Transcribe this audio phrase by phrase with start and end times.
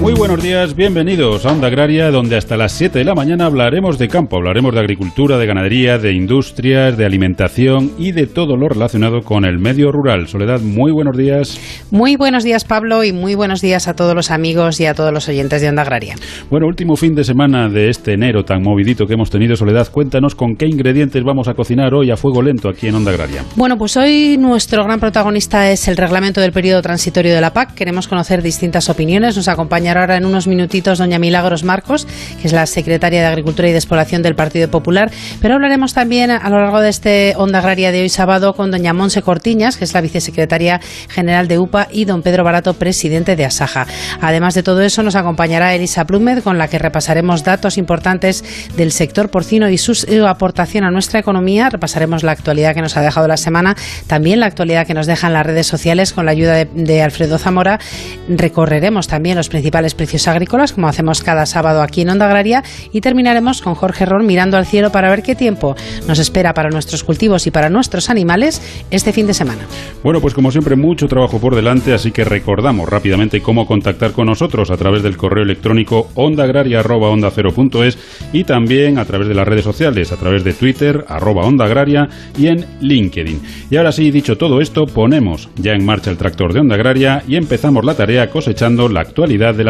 [0.00, 3.98] Muy buenos días, bienvenidos a Onda Agraria, donde hasta las 7 de la mañana hablaremos
[3.98, 8.70] de campo, hablaremos de agricultura, de ganadería, de industrias, de alimentación y de todo lo
[8.70, 10.26] relacionado con el medio rural.
[10.26, 11.60] Soledad, muy buenos días.
[11.90, 15.12] Muy buenos días, Pablo, y muy buenos días a todos los amigos y a todos
[15.12, 16.14] los oyentes de Onda Agraria.
[16.48, 20.34] Bueno, último fin de semana de este enero tan movidito que hemos tenido, Soledad, cuéntanos
[20.34, 23.44] con qué ingredientes vamos a cocinar hoy a fuego lento aquí en Onda Agraria.
[23.54, 27.74] Bueno, pues hoy nuestro gran protagonista es el reglamento del periodo transitorio de la PAC.
[27.74, 29.36] Queremos conocer distintas opiniones.
[29.36, 32.06] Nos acompaña ahora en unos minutitos doña Milagros Marcos,
[32.40, 36.48] que es la secretaria de Agricultura y Despoblación del Partido Popular, pero hablaremos también a
[36.48, 39.94] lo largo de este Onda Agraria de hoy sábado con doña Monse Cortiñas, que es
[39.94, 43.86] la vicesecretaria general de UPA, y don Pedro Barato, presidente de Asaja.
[44.20, 48.44] Además de todo eso, nos acompañará Elisa Plumed, con la que repasaremos datos importantes
[48.76, 49.94] del sector porcino y su
[50.26, 51.70] aportación a nuestra economía.
[51.70, 55.32] Repasaremos la actualidad que nos ha dejado la semana, también la actualidad que nos dejan
[55.32, 57.78] las redes sociales con la ayuda de, de Alfredo Zamora.
[58.28, 63.00] Recorreremos también los principales precios agrícolas, como hacemos cada sábado aquí en Onda Agraria, y
[63.00, 65.74] terminaremos con Jorge Ron mirando al cielo para ver qué tiempo
[66.06, 69.62] nos espera para nuestros cultivos y para nuestros animales este fin de semana.
[70.02, 74.26] Bueno, pues como siempre, mucho trabajo por delante, así que recordamos rápidamente cómo contactar con
[74.26, 77.98] nosotros a través del correo electrónico ondaagraria.onda0.es
[78.32, 82.08] y también a través de las redes sociales, a través de Twitter, arroba Onda Agraria
[82.38, 83.40] y en LinkedIn.
[83.70, 87.22] Y ahora sí, dicho todo esto, ponemos ya en marcha el tractor de Onda Agraria
[87.26, 89.69] y empezamos la tarea cosechando la actualidad de la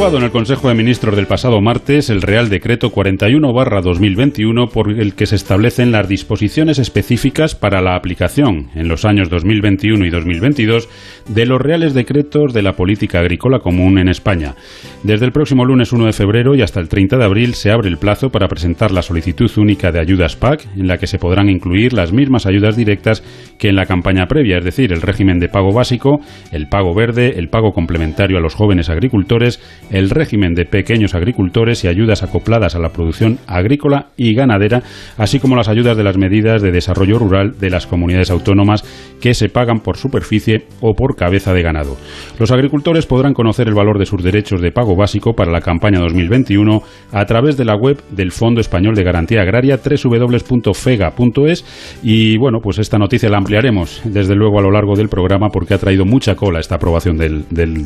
[0.00, 5.12] Aprobado en el Consejo de Ministros del pasado martes el Real Decreto 41-2021 por el
[5.14, 10.88] que se establecen las disposiciones específicas para la aplicación en los años 2021 y 2022
[11.28, 14.54] de los Reales Decretos de la Política Agrícola Común en España.
[15.02, 17.88] Desde el próximo lunes 1 de febrero y hasta el 30 de abril se abre
[17.88, 21.48] el plazo para presentar la solicitud única de ayudas PAC, en la que se podrán
[21.48, 23.22] incluir las mismas ayudas directas
[23.58, 26.20] que en la campaña previa, es decir, el régimen de pago básico,
[26.52, 29.58] el pago verde, el pago complementario a los jóvenes agricultores,
[29.90, 34.82] el régimen de pequeños agricultores y ayudas acopladas a la producción agrícola y ganadera,
[35.16, 38.84] así como las ayudas de las medidas de desarrollo rural de las comunidades autónomas
[39.18, 41.96] que se pagan por superficie o por cabeza de ganado.
[42.38, 46.00] Los agricultores podrán conocer el valor de sus derechos de pago básico para la campaña
[46.00, 51.64] 2021 a través de la web del Fondo Español de Garantía Agraria www.fega.es
[52.02, 55.74] y bueno, pues esta noticia la ampliaremos desde luego a lo largo del programa porque
[55.74, 57.44] ha traído mucha cola esta aprobación del,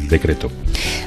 [0.08, 0.50] decreto.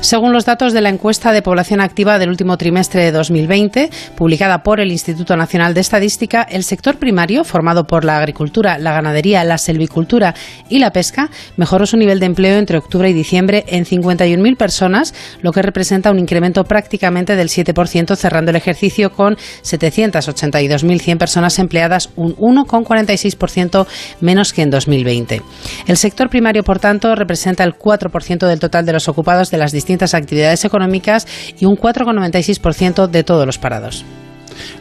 [0.01, 4.63] Según los datos de la encuesta de población activa del último trimestre de 2020, publicada
[4.63, 9.43] por el Instituto Nacional de Estadística, el sector primario, formado por la agricultura, la ganadería,
[9.43, 10.35] la selvicultura
[10.69, 15.13] y la pesca, mejoró su nivel de empleo entre octubre y diciembre en 51.000 personas,
[15.41, 22.09] lo que representa un incremento prácticamente del 7%, cerrando el ejercicio con 782.100 personas empleadas,
[22.15, 23.87] un 1,46%
[24.21, 25.41] menos que en 2020.
[25.87, 29.71] El sector primario, por tanto, representa el 4% del total de los ocupados de las
[29.71, 31.27] distintas actividades económicas
[31.59, 34.05] y un 4,96% de todos los parados.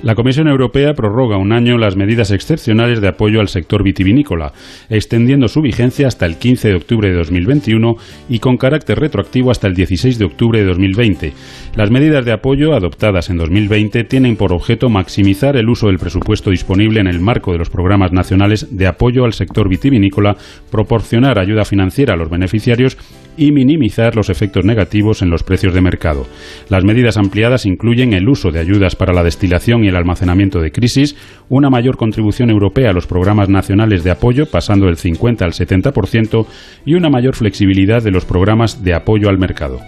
[0.02, 4.52] La Comisión Europea prorroga un año las medidas excepcionales de apoyo al sector vitivinícola,
[4.88, 7.96] extendiendo su vigencia hasta el 15 de octubre de 2021
[8.28, 11.32] y con carácter retroactivo hasta el 16 de octubre de 2020.
[11.76, 16.48] Las medidas de apoyo adoptadas en 2020 tienen por objeto maximizar el uso del presupuesto
[16.48, 20.38] disponible en el marco de los programas nacionales de apoyo al sector vitivinícola,
[20.70, 22.96] proporcionar ayuda financiera a los beneficiarios
[23.36, 26.26] y minimizar los efectos negativos en los precios de mercado.
[26.70, 30.72] Las medidas ampliadas incluyen el uso de ayudas para la destilación y el almacenamiento de
[30.72, 31.14] crisis,
[31.50, 36.46] una mayor contribución europea a los programas nacionales de apoyo, pasando del 50 al 70%,
[36.86, 39.78] y una mayor flexibilidad de los programas de apoyo al mercado.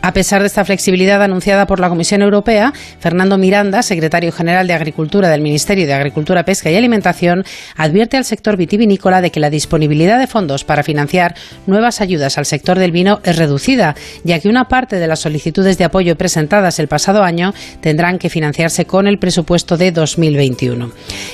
[0.00, 4.74] A pesar de esta flexibilidad anunciada por la Comisión Europea, Fernando Miranda, secretario general de
[4.74, 7.44] Agricultura del Ministerio de Agricultura, Pesca y Alimentación,
[7.76, 11.34] advierte al sector vitivinícola de que la disponibilidad de fondos para financiar
[11.66, 15.78] nuevas ayudas al sector del vino es reducida, ya que una parte de las solicitudes
[15.78, 20.90] de apoyo presentadas el pasado año tendrán que financiarse con el presupuesto de 2021.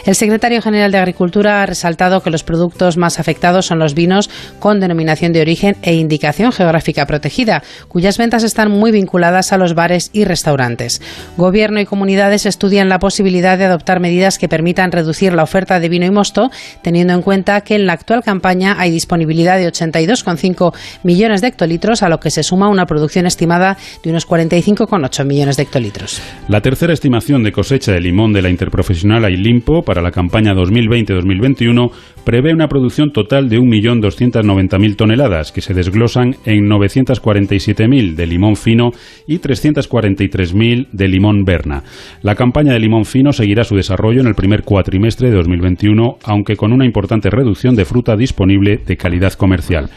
[0.06, 4.31] El secretario general de Agricultura ha resaltado que los productos más afectados son los vinos
[4.58, 9.74] con denominación de origen e indicación geográfica protegida, cuyas ventas están muy vinculadas a los
[9.74, 11.02] bares y restaurantes.
[11.36, 15.90] Gobierno y comunidades estudian la posibilidad de adoptar medidas que permitan reducir la oferta de
[15.90, 16.50] vino y mosto,
[16.80, 22.02] teniendo en cuenta que en la actual campaña hay disponibilidad de 82,5 millones de hectolitros,
[22.02, 26.22] a lo que se suma una producción estimada de unos 45,8 millones de hectolitros.
[26.48, 31.90] La tercera estimación de cosecha de limón de la interprofesional Ailimpo para la campaña 2020-2021
[32.24, 38.92] prevé una producción total de 1.290.000 toneladas, que se desglosan en 947.000 de limón fino
[39.26, 41.84] y 343.000 de limón berna.
[42.22, 46.56] La campaña de limón fino seguirá su desarrollo en el primer cuatrimestre de 2021, aunque
[46.56, 49.90] con una importante reducción de fruta disponible de calidad comercial.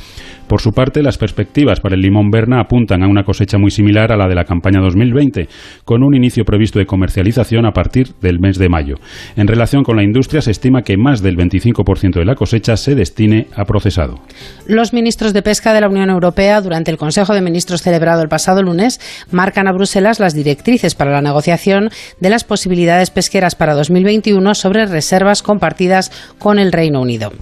[0.48, 4.12] Por su parte, las perspectivas para el limón Berna apuntan a una cosecha muy similar
[4.12, 5.48] a la de la campaña 2020,
[5.84, 8.96] con un inicio previsto de comercialización a partir del mes de mayo.
[9.36, 12.96] En relación con la industria, se estima que más del 25% de la cosecha se
[12.96, 14.20] destine a procesado.
[14.68, 18.30] Los ministros de Pesca de la Unión Europea, durante el Consejo de Ministros celebrado el
[18.30, 19.02] pasado lunes,
[19.32, 21.90] marcan a Bruselas las directrices para la negociación
[22.20, 27.34] de las posibilidades pesqueras para 2021 sobre reservas compartidas con el Reino Unido.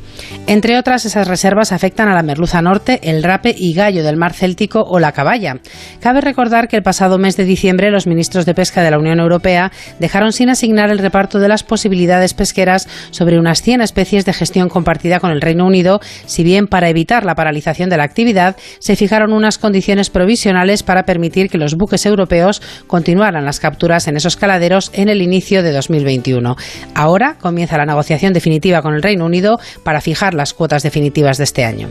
[0.48, 4.34] Entre otras, esas reservas afectan a la merluza norte, el rape y gallo del mar
[4.34, 5.58] Céltico o la caballa.
[6.00, 9.20] Cabe recordar que el pasado mes de diciembre los ministros de pesca de la Unión
[9.20, 14.34] Europea dejaron sin asignar el reparto de las posibilidades pesqueras sobre unas 100 especies de
[14.34, 18.56] gestión compartida con el Reino Unido, si bien para evitar la paralización de la actividad
[18.80, 24.18] se fijaron unas condiciones provisionales para permitir que los buques europeos continuaran las capturas en
[24.18, 26.56] esos caladeros en el inicio de 2021.
[26.94, 31.44] Ahora comienza la negociación definitiva con el Reino Unido para fijar las cuotas definitivas de
[31.44, 31.90] este año.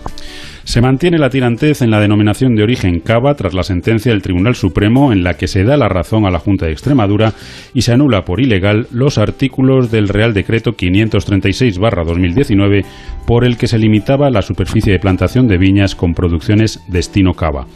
[0.65, 4.55] Se mantiene la tirantez en la denominación de origen Cava tras la sentencia del Tribunal
[4.55, 7.35] Supremo en la que se da la razón a la Junta de Extremadura
[7.75, 12.83] y se anula por ilegal los artículos del Real Decreto 536-2019
[13.27, 17.67] por el que se limitaba la superficie de plantación de viñas con producciones destino Cava.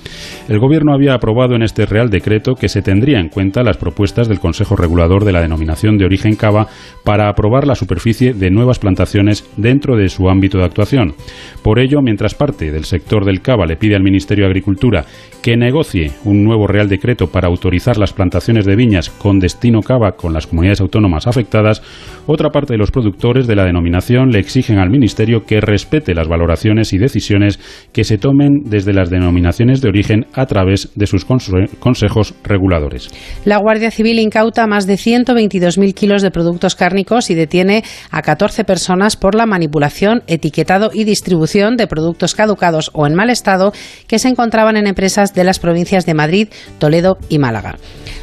[0.49, 4.29] El Gobierno había aprobado en este Real Decreto que se tendría en cuenta las propuestas
[4.29, 6.69] del Consejo Regulador de la denominación de origen Cava
[7.05, 11.15] para aprobar la superficie de nuevas plantaciones dentro de su ámbito de actuación.
[11.63, 15.05] Por ello, mientras parte del sector del cava le pide al Ministerio de Agricultura
[15.43, 20.13] que negocie un nuevo Real Decreto para autorizar las plantaciones de viñas con destino cava
[20.13, 21.83] con las comunidades autónomas afectadas,
[22.27, 26.29] otra parte de los productores de la denominación le exigen al Ministerio que respete las
[26.29, 27.59] valoraciones y decisiones
[27.93, 33.11] que se tomen desde las denominaciones de origen a través de sus consejos reguladores.
[33.45, 38.65] La Guardia Civil incauta más de 122.000 kilos de productos cárnicos y detiene a 14
[38.65, 43.73] personas por la manipulación, etiquetado y distribución de productos caducados o en mal estado
[44.07, 46.49] que se encontraban en empresas de las provincias de Madrid,
[46.79, 47.77] Toledo y Málaga.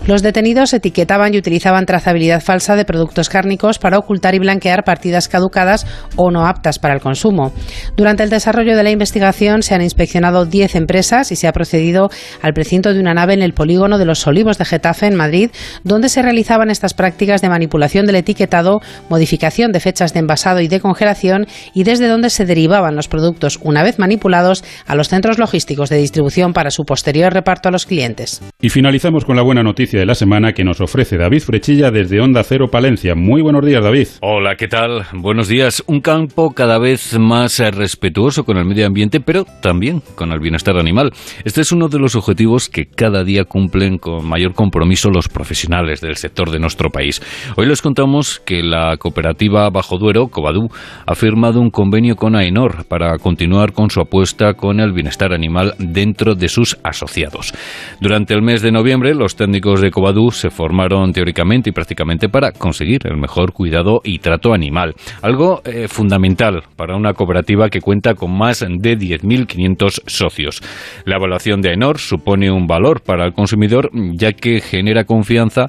[0.08, 5.28] Los detenidos etiquetaban y utilizaban trazabilidad falsa de productos cárnicos para ocultar y blanquear partidas
[5.28, 7.54] caducadas o no aptas para el consumo.
[7.96, 12.10] Durante el desarrollo de la investigación se han inspeccionado 10 empresas y se ha procedido
[12.42, 15.52] al precinto de una nave en el polígono de los Olivos de Getafe, en Madrid,
[15.84, 20.68] donde se realizaban estas prácticas de manipulación del etiquetado, modificación de fechas de envasado y
[20.68, 25.38] de congelación y desde donde se derivaban los productos una vez manipulados a los centros
[25.38, 28.42] logísticos de distribución para su posterior reparto a los clientes.
[28.60, 32.20] Y finalizamos con la buena noticia de la semana que nos ofrece David Frechilla desde
[32.20, 33.14] Onda Cero Palencia.
[33.14, 34.08] Muy buenos días, David.
[34.22, 35.04] Hola, ¿qué tal?
[35.14, 35.84] Buenos días.
[35.86, 40.78] Un campo cada vez más respetuoso con el medio ambiente, pero también con el bienestar
[40.78, 41.12] animal.
[41.44, 46.02] Este es uno de los objetivos que cada día cumplen con mayor compromiso los profesionales
[46.02, 47.22] del sector de nuestro país.
[47.58, 50.70] Hoy les contamos que la cooperativa Bajo Duero, Cobadú,
[51.06, 55.74] ha firmado un convenio con AENOR para continuar con su apuesta con el bienestar animal
[55.80, 57.54] dentro de sus asociados.
[58.00, 62.52] Durante el mes de noviembre, los técnicos de Cobadú se formaron teóricamente y prácticamente para
[62.52, 68.14] conseguir el mejor cuidado y trato animal, algo eh, fundamental para una cooperativa que cuenta
[68.14, 70.62] con más de 10.500 socios.
[71.06, 75.68] La evaluación de AENOR supone un valor para el consumidor ya que genera confianza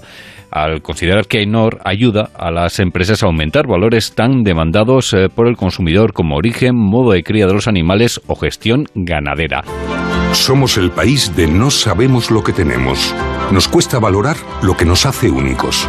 [0.51, 5.49] al considerar que AENOR ayuda a las empresas a aumentar valores tan demandados eh, por
[5.49, 9.65] el consumidor como origen, modo de cría de los animales o gestión ganadera.
[10.33, 13.15] Somos el país de no sabemos lo que tenemos.
[13.51, 15.89] Nos cuesta valorar lo que nos hace únicos.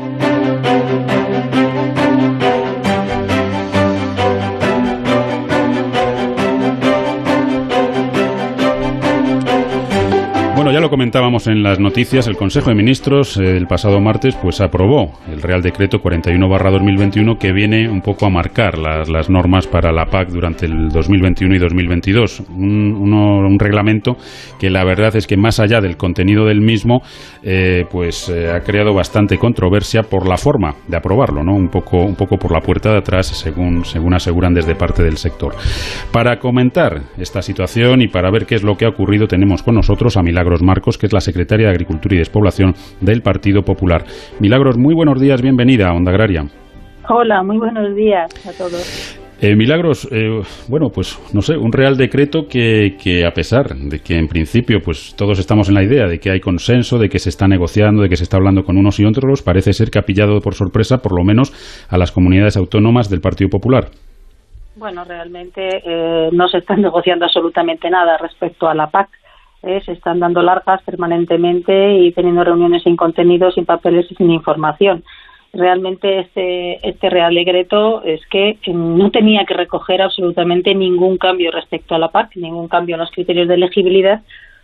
[10.71, 14.61] Ya lo comentábamos en las noticias, el Consejo de Ministros eh, el pasado martes pues
[14.61, 20.05] aprobó el Real Decreto 41-2021 que viene un poco a marcar las, normas para la
[20.05, 22.43] PAC durante el 2021 y 2022.
[22.51, 24.15] Un, un reglamento
[24.61, 27.01] que la verdad es que más allá del contenido del mismo,
[27.43, 31.53] eh, pues eh, ha creado bastante controversia por la forma de aprobarlo, ¿no?
[31.53, 35.17] Un poco, un poco por la puerta de atrás, según, según aseguran desde parte del
[35.17, 35.53] sector.
[36.13, 39.75] Para comentar esta situación y para ver qué es lo que ha ocurrido, tenemos con
[39.75, 44.03] nosotros a Milagros Marcos, que es la secretaria de Agricultura y Despoblación del Partido Popular.
[44.39, 46.45] Milagros, muy buenos días, bienvenida a Onda Agraria.
[47.09, 49.17] Hola, muy buenos días a todos.
[49.43, 53.97] Eh, Milagros, eh, bueno, pues no sé, un real decreto que, que, a pesar de
[53.99, 57.17] que en principio pues todos estamos en la idea de que hay consenso, de que
[57.17, 59.97] se está negociando, de que se está hablando con unos y otros, parece ser que
[59.97, 61.51] ha pillado por sorpresa por lo menos
[61.89, 63.85] a las comunidades autónomas del Partido Popular.
[64.75, 69.09] Bueno, realmente eh, no se está negociando absolutamente nada respecto a la PAC.
[69.63, 74.31] Eh, se están dando largas permanentemente y teniendo reuniones sin contenido, sin papeles y sin
[74.31, 75.03] información.
[75.53, 81.93] Realmente este, este Real Decreto es que no tenía que recoger absolutamente ningún cambio respecto
[81.93, 84.21] a la PAC, ningún cambio en los criterios de elegibilidad,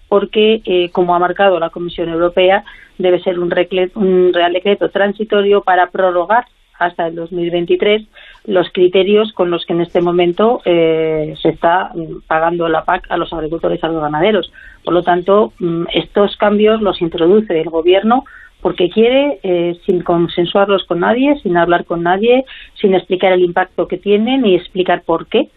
[0.08, 2.63] porque, eh, como ha marcado la Comisión Europea,
[2.98, 6.46] debe ser un, Real Decreto transitorio para prorrogar
[6.80, 8.04] hasta el 2023
[8.46, 11.92] los criterios con los que en este momento eh, se está
[12.27, 14.51] pagando la PAC a los agricultores y a los ganaderos.
[14.88, 18.24] Por lo tanto, mm, estos cambios los introduce el Gobierno
[18.62, 23.89] porque quiere, eh, sin consensuarlos con nadie, sin hablar con nadie, sin explicar el impacto
[23.89, 25.50] que tienen y explicar por qué.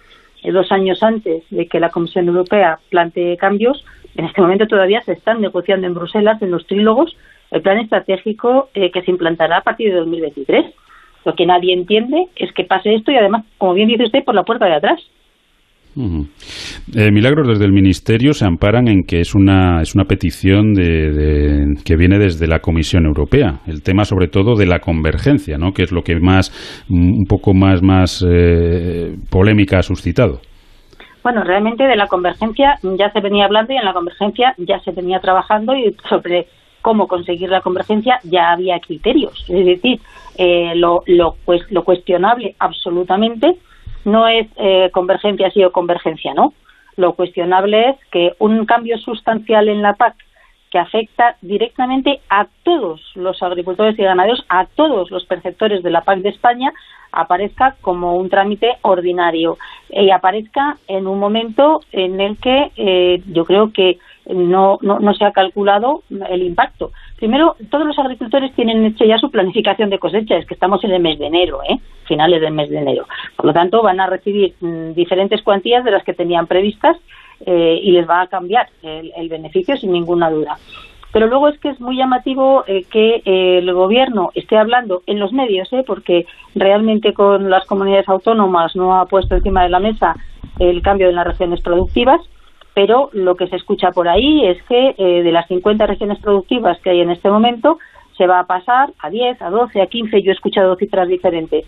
[0.42, 3.84] Eh, dos años antes de que la Comisión Europea plantee cambios,
[4.16, 7.16] en este momento todavía se están negociando en Bruselas, en los trílogos,
[7.52, 10.74] el plan estratégico que se implantará a partir de 2023.
[11.24, 14.34] Lo que nadie entiende es que pase esto y además, como bien dice usted, por
[14.34, 15.00] la puerta de atrás.
[15.96, 21.74] Eh, Milagros, desde el Ministerio se amparan en que es una, es una petición de,
[21.84, 23.60] que viene desde la Comisión Europea.
[23.66, 25.72] El tema, sobre todo, de la convergencia, ¿no?
[25.72, 26.52] que es lo que más,
[26.88, 30.40] un poco más, más eh, polémica ha suscitado.
[31.22, 34.92] Bueno, realmente de la convergencia ya se venía hablando y en la convergencia ya se
[34.92, 36.46] venía trabajando y sobre
[36.80, 39.44] cómo conseguir la convergencia ya había criterios.
[39.48, 40.00] Es decir,
[40.38, 43.58] eh, lo, lo, pues, lo cuestionable absolutamente
[44.04, 46.52] no es eh, convergencia sí o convergencia no.
[46.96, 50.14] Lo cuestionable es que un cambio sustancial en la PAC
[50.70, 56.02] que afecta directamente a todos los agricultores y ganaderos, a todos los perceptores de la
[56.02, 56.72] PAC de España,
[57.12, 63.44] aparezca como un trámite ordinario y aparezca en un momento en el que eh, yo
[63.44, 66.92] creo que no, no, no se ha calculado el impacto.
[67.20, 70.92] Primero, todos los agricultores tienen hecho ya su planificación de cosecha, es que estamos en
[70.92, 71.78] el mes de enero, ¿eh?
[72.06, 73.06] finales del mes de enero.
[73.36, 76.96] Por lo tanto, van a recibir mm, diferentes cuantías de las que tenían previstas
[77.44, 80.56] eh, y les va a cambiar el, beneficio sin ninguna duda.
[81.12, 85.20] Pero luego es que es muy llamativo eh, que eh, el gobierno esté hablando en
[85.20, 86.24] los medios, porque
[86.54, 90.16] realmente con las comunidades autónomas no ha puesto encima de la mesa
[90.58, 92.22] el cambio en las regiones productivas
[92.74, 96.78] pero lo que se escucha por ahí es que eh, de las 50 regiones productivas
[96.80, 97.78] que hay en este momento
[98.16, 101.64] se va a pasar a 10, a 12, a 15, yo he escuchado cifras diferentes.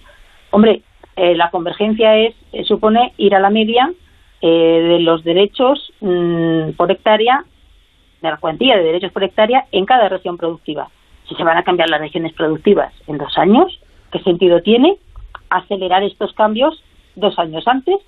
[0.51, 0.83] Hombre,
[1.17, 3.93] eh, la convergencia es eh, supone ir a la media
[4.41, 7.45] de los derechos mm, por hectárea,
[8.21, 10.89] de la cuantía de derechos por hectárea en cada región productiva.
[11.29, 13.79] Si se van a cambiar las regiones productivas en dos años,
[14.11, 14.97] ¿qué sentido tiene
[15.49, 16.83] acelerar estos cambios
[17.15, 17.99] dos años antes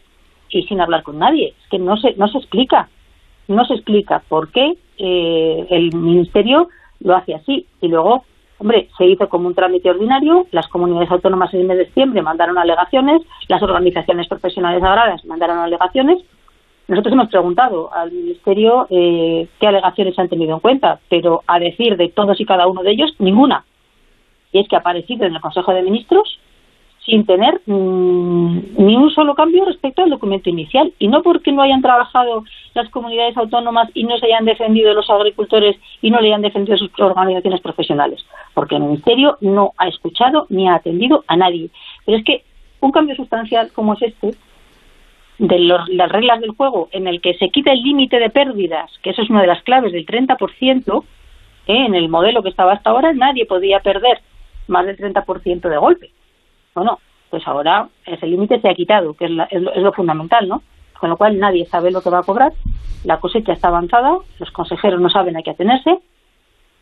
[0.59, 1.55] y sin hablar con nadie.
[1.61, 2.89] Es que no se, no se explica.
[3.49, 6.69] No se explica por qué eh, el Ministerio
[7.01, 7.67] lo hace así.
[7.81, 8.25] Y luego,
[8.59, 12.23] hombre, se hizo como un trámite ordinario, las comunidades autónomas en el mes de diciembre
[12.23, 16.23] mandaron alegaciones, las organizaciones profesionales agrarias mandaron alegaciones.
[16.87, 21.97] Nosotros hemos preguntado al Ministerio eh, qué alegaciones han tenido en cuenta, pero a decir
[21.97, 23.65] de todos y cada uno de ellos, ninguna.
[24.53, 26.39] Y es que ha aparecido en el Consejo de Ministros
[27.05, 30.93] sin tener mm, ni un solo cambio respecto al documento inicial.
[30.99, 32.45] Y no porque no hayan trabajado
[32.75, 36.77] las comunidades autónomas y no se hayan defendido los agricultores y no le hayan defendido
[36.79, 41.71] sus organizaciones profesionales, porque el Ministerio no ha escuchado ni ha atendido a nadie.
[42.05, 42.43] Pero es que
[42.81, 44.35] un cambio sustancial como es este,
[45.39, 49.11] de las reglas del juego, en el que se quita el límite de pérdidas, que
[49.11, 51.05] eso es una de las claves del 30%,
[51.67, 51.87] ¿eh?
[51.87, 54.21] en el modelo que estaba hasta ahora, nadie podía perder
[54.69, 56.11] más del 30% de golpe.
[56.75, 56.99] Bueno,
[57.31, 60.63] pues ahora ese límite se ha quitado, que es, es, lo, fundamental, ¿no?
[60.99, 62.53] Con lo cual nadie sabe lo que va a cobrar,
[63.05, 65.99] la cosecha está avanzada, los consejeros no saben a qué atenerse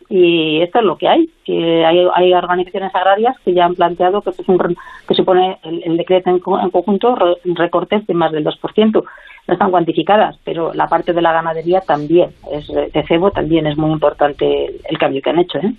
[0.09, 1.31] y esto es lo que hay.
[1.45, 4.77] Que hay, organizaciones agrarias que ya han planteado que, es un,
[5.09, 8.93] que supone el, decreto en, conjunto recortes de más del 2%.
[8.93, 9.03] no
[9.49, 13.91] están cuantificadas, pero la parte de la ganadería también, es, de cebo también es muy
[13.91, 15.59] importante el, cambio que han hecho.
[15.59, 15.73] ¿eh?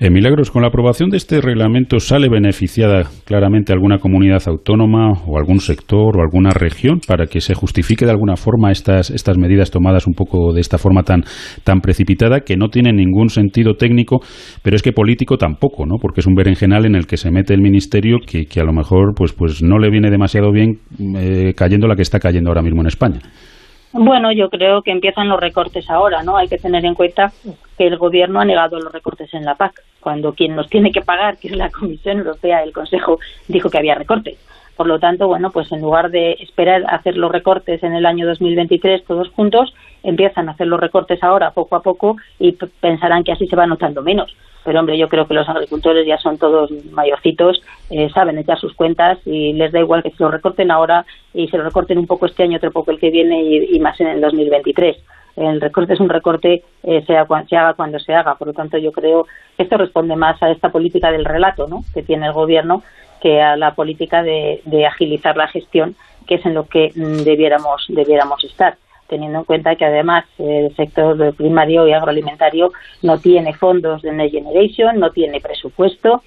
[0.00, 5.38] Eh, Milagros, con la aprobación de este reglamento, ¿sale beneficiada claramente alguna comunidad autónoma o
[5.38, 9.70] algún sector o alguna región para que se justifique de alguna forma estas, estas medidas
[9.70, 11.22] tomadas un poco de esta forma tan,
[11.64, 14.20] tan precipitada que no tienen ningún sentido técnico,
[14.62, 15.96] pero es que político tampoco, ¿no?
[16.00, 18.72] Porque es un berenjenal en el que se mete el ministerio que, que a lo
[18.72, 20.78] mejor pues, pues no le viene demasiado bien
[21.16, 23.20] eh, cayendo la que está cayendo ahora mismo en España.
[23.92, 26.36] Bueno, yo creo que empiezan los recortes ahora, ¿no?
[26.36, 27.32] Hay que tener en cuenta
[27.78, 31.00] que el Gobierno ha negado los recortes en la PAC, cuando quien nos tiene que
[31.00, 34.38] pagar, que es la Comisión Europea, el Consejo, dijo que había recortes.
[34.78, 38.06] Por lo tanto, bueno, pues en lugar de esperar a hacer los recortes en el
[38.06, 43.24] año 2023 todos juntos, empiezan a hacer los recortes ahora poco a poco y pensarán
[43.24, 44.32] que así se va notando menos
[44.64, 48.74] pero hombre, yo creo que los agricultores ya son todos mayorcitos, eh, saben echar sus
[48.74, 52.06] cuentas y les da igual que se lo recorten ahora y se lo recorten un
[52.06, 54.94] poco este año, otro poco el que viene y, más en el 2023.
[55.36, 58.34] El recorte es un recorte, eh, sea se haga cuando se haga.
[58.34, 61.82] Por lo tanto, yo creo que esto responde más a esta política del relato ¿no?
[61.94, 62.82] que tiene el Gobierno
[63.20, 65.96] que a la política de, de agilizar la gestión,
[66.26, 68.76] que es en lo que mm, debiéramos, debiéramos estar
[69.08, 72.72] teniendo en cuenta que además el sector primario y agroalimentario
[73.02, 76.22] no tiene fondos de Next Generation, no tiene presupuesto.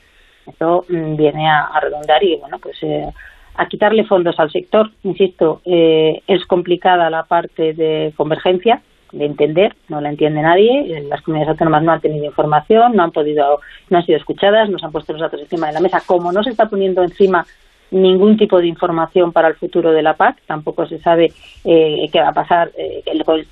[0.45, 3.07] Esto mm, viene a, redundar y, bueno, pues eh,
[3.55, 4.89] a quitarle fondos al sector.
[5.03, 11.01] Insisto, eh, es complicada la parte de convergencia, de entender, no la entiende nadie.
[11.07, 14.83] Las comunidades autónomas no han tenido información, no han podido, no han sido escuchadas, nos
[14.83, 16.01] han puesto los datos encima de la mesa.
[16.05, 17.45] Como no se está poniendo encima
[17.91, 20.41] ningún tipo de información para el futuro de la PAC.
[20.48, 21.31] Tampoco se sabe
[21.63, 23.03] eh, qué va a pasar eh,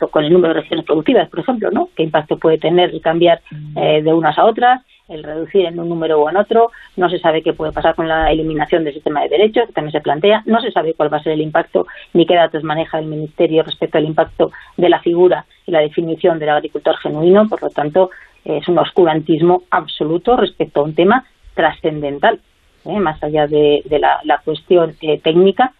[0.09, 1.89] con el número de regiones productivas, por ejemplo, ¿no?
[1.95, 3.41] Qué impacto puede tener el cambiar
[3.75, 6.71] eh, de unas a otras, el reducir en un número o en otro.
[6.95, 9.91] No se sabe qué puede pasar con la eliminación del sistema de derechos, que también
[9.91, 10.43] se plantea.
[10.45, 13.63] No se sabe cuál va a ser el impacto ni qué datos maneja el Ministerio
[13.63, 17.47] respecto al impacto de la figura y la definición del agricultor genuino.
[17.49, 18.09] Por lo tanto,
[18.45, 22.39] es un oscurantismo absoluto respecto a un tema trascendental
[22.85, 22.99] ¿eh?
[22.99, 25.73] más allá de, la, cuestión eh, técnica,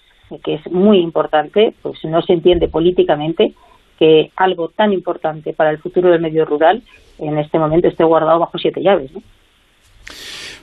[0.43, 3.53] que es muy importante, pues no se entiende políticamente
[3.97, 6.83] que algo tan importante para el futuro del medio rural
[7.17, 9.11] en este momento esté guardado bajo siete llaves.
[9.13, 9.21] ¿no?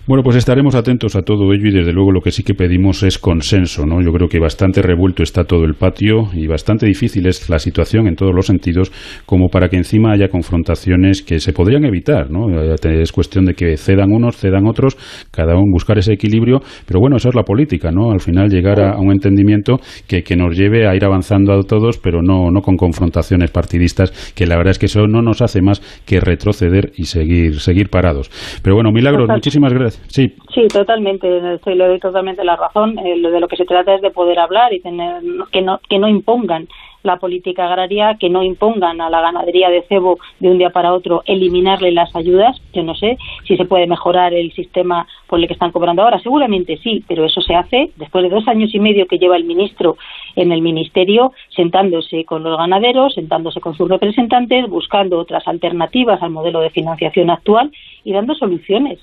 [0.09, 3.03] Bueno, pues estaremos atentos a todo ello y desde luego lo que sí que pedimos
[3.03, 4.01] es consenso, ¿no?
[4.01, 8.07] Yo creo que bastante revuelto está todo el patio y bastante difícil es la situación
[8.07, 8.93] en todos los sentidos
[9.27, 12.47] como para que encima haya confrontaciones que se podrían evitar, ¿no?
[12.85, 14.97] Es cuestión de que cedan unos, cedan otros,
[15.33, 18.13] cada uno buscar ese equilibrio, pero bueno, esa es la política, ¿no?
[18.13, 21.99] Al final llegar a, un entendimiento que, que, nos lleve a ir avanzando a todos,
[21.99, 25.63] pero no, no con confrontaciones partidistas, que la verdad es que eso no nos hace
[25.63, 28.31] más que retroceder y seguir, seguir parados.
[28.63, 29.96] Pero bueno, Milagros, muchísimas gracias.
[30.09, 30.35] Sí.
[30.55, 31.29] Sí, totalmente.
[31.29, 32.99] le doy totalmente la razón.
[32.99, 35.99] Eh, de lo que se trata es de poder hablar y tener que no que
[35.99, 36.69] no impongan
[37.07, 40.93] la política agraria, que no impongan a la ganadería de cebo de un día para
[40.93, 42.61] otro eliminarle las ayudas.
[42.75, 46.21] Yo no sé si se puede mejorar el sistema por el que están cobrando ahora.
[46.21, 49.45] Seguramente sí, pero eso se hace después de dos años y medio que lleva el
[49.45, 49.97] ministro
[50.35, 56.31] en el ministerio, sentándose con los ganaderos, sentándose con sus representantes, buscando otras alternativas al
[56.31, 57.71] modelo de financiación actual
[58.05, 58.99] y dando soluciones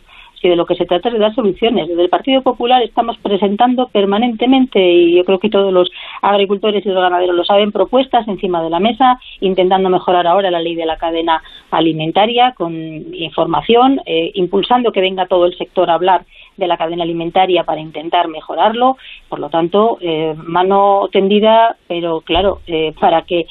[0.50, 1.88] de lo que se trata es de dar soluciones.
[1.88, 5.90] Desde el Partido Popular estamos presentando permanentemente, y yo creo que todos los
[6.22, 10.60] agricultores y los ganaderos lo saben, propuestas encima de la mesa, intentando mejorar ahora la
[10.60, 12.74] ley de la cadena alimentaria con
[13.14, 16.26] información, eh, impulsando que venga todo el sector a hablar
[16.58, 18.98] de la cadena alimentaria para intentar mejorarlo.
[19.30, 23.46] Por lo tanto, eh, mano tendida, pero claro, eh, para que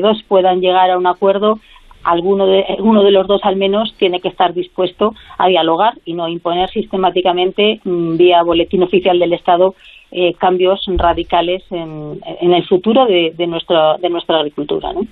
[0.00, 1.58] dos puedan llegar a un acuerdo,
[2.06, 6.14] alguno de, uno de los dos al menos tiene que estar dispuesto a dialogar y
[6.14, 9.74] no imponer sistemáticamente mm, vía boletín oficial del Estado
[10.12, 12.20] eh, cambios radicales en,
[12.54, 14.92] el futuro de, de, nuestra, de nuestra agricultura.
[14.92, 15.02] ¿no?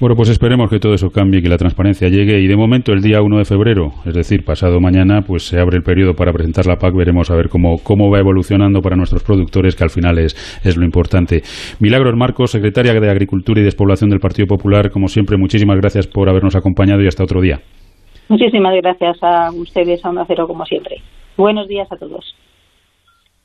[0.00, 3.00] Bueno, pues esperemos que todo eso cambie, que la transparencia llegue y de momento el
[3.00, 6.66] día 1 de febrero, es decir, pasado mañana, pues se abre el periodo para presentar
[6.66, 10.18] la PAC, veremos a ver cómo, cómo va evolucionando para nuestros productores, que al final
[10.18, 11.42] es, es lo importante.
[11.78, 16.28] Milagros Marcos, secretaria de Agricultura y Despoblación del Partido Popular, como siempre, muchísimas gracias por
[16.28, 17.60] habernos acompañado y hasta otro día.
[18.28, 20.96] Muchísimas gracias a ustedes, a un acero como siempre.
[21.36, 22.34] Buenos días a todos.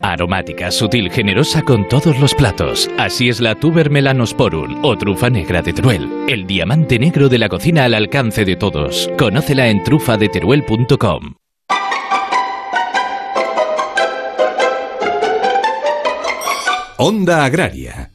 [0.01, 2.89] Aromática, sutil, generosa con todos los platos.
[2.97, 6.09] Así es la tuber melanosporum o trufa negra de Teruel.
[6.27, 9.09] El diamante negro de la cocina al alcance de todos.
[9.17, 11.35] Conócela en trufadeteruel.com.
[16.97, 18.11] Onda Agraria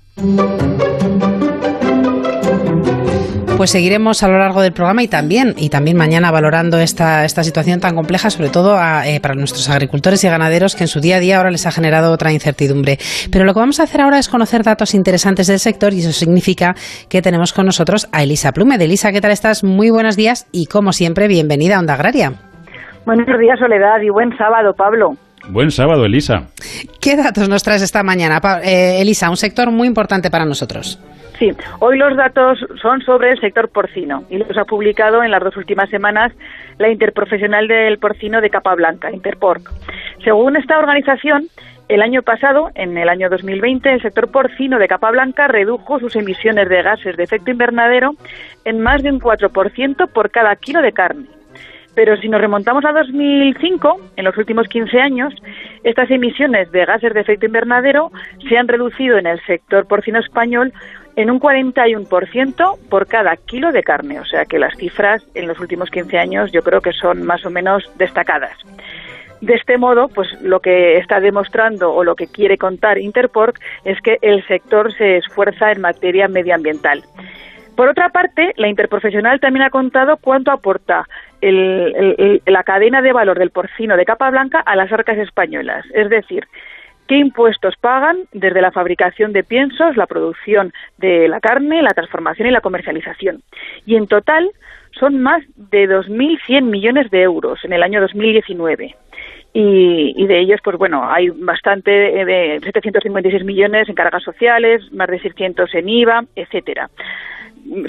[3.57, 7.45] Pues seguiremos a lo largo del programa y también, y también mañana valorando esta, esta
[7.45, 11.17] situación tan compleja, sobre todo eh, para nuestros agricultores y ganaderos que en su día
[11.17, 12.99] a día ahora les ha generado otra incertidumbre.
[13.31, 16.11] Pero lo que vamos a hacer ahora es conocer datos interesantes del sector y eso
[16.11, 16.75] significa
[17.09, 18.77] que tenemos con nosotros a Elisa Plume.
[18.77, 19.63] De Elisa, ¿qué tal estás?
[19.63, 22.33] Muy buenos días y como siempre, bienvenida a Onda Agraria.
[23.07, 25.13] Buenos días, Soledad, y buen sábado, Pablo.
[25.49, 26.49] Buen sábado, Elisa.
[27.01, 29.31] ¿Qué datos nos traes esta mañana, eh, Elisa?
[29.31, 30.99] Un sector muy importante para nosotros.
[31.39, 35.43] Sí, hoy los datos son sobre el sector porcino y los ha publicado en las
[35.43, 36.33] dos últimas semanas
[36.79, 39.69] la Interprofesional del Porcino de Capa Blanca, Interporc.
[40.23, 41.49] Según esta organización,
[41.89, 46.17] el año pasado, en el año 2020, el sector porcino de capa blanca redujo sus
[46.17, 48.15] emisiones de gases de efecto invernadero
[48.65, 51.27] en más de un 4% por cada kilo de carne.
[51.95, 55.35] Pero si nos remontamos a 2005, en los últimos 15 años,
[55.85, 58.11] estas emisiones de gases de efecto invernadero
[58.49, 60.73] se han reducido en el sector porcino español
[61.17, 64.21] en un 41% por cada kilo de carne.
[64.21, 67.45] O sea que las cifras en los últimos 15 años yo creo que son más
[67.45, 68.57] o menos destacadas.
[69.41, 74.01] De este modo, pues lo que está demostrando o lo que quiere contar Interporc es
[74.01, 77.03] que el sector se esfuerza en materia medioambiental.
[77.77, 81.07] Por otra parte, la interprofesional también ha contado cuánto aporta
[81.43, 85.85] la cadena de valor del porcino de capa blanca a las arcas españolas.
[85.93, 86.47] Es decir,
[87.07, 92.49] qué impuestos pagan desde la fabricación de piensos, la producción de la carne, la transformación
[92.49, 93.43] y la comercialización.
[93.87, 94.51] Y en total
[94.99, 98.95] son más de 2.100 millones de euros en el año 2019.
[99.57, 105.09] Y, y, de ellos, pues bueno, hay bastante de 756 millones en cargas sociales, más
[105.09, 106.91] de 600 en IVA, etcétera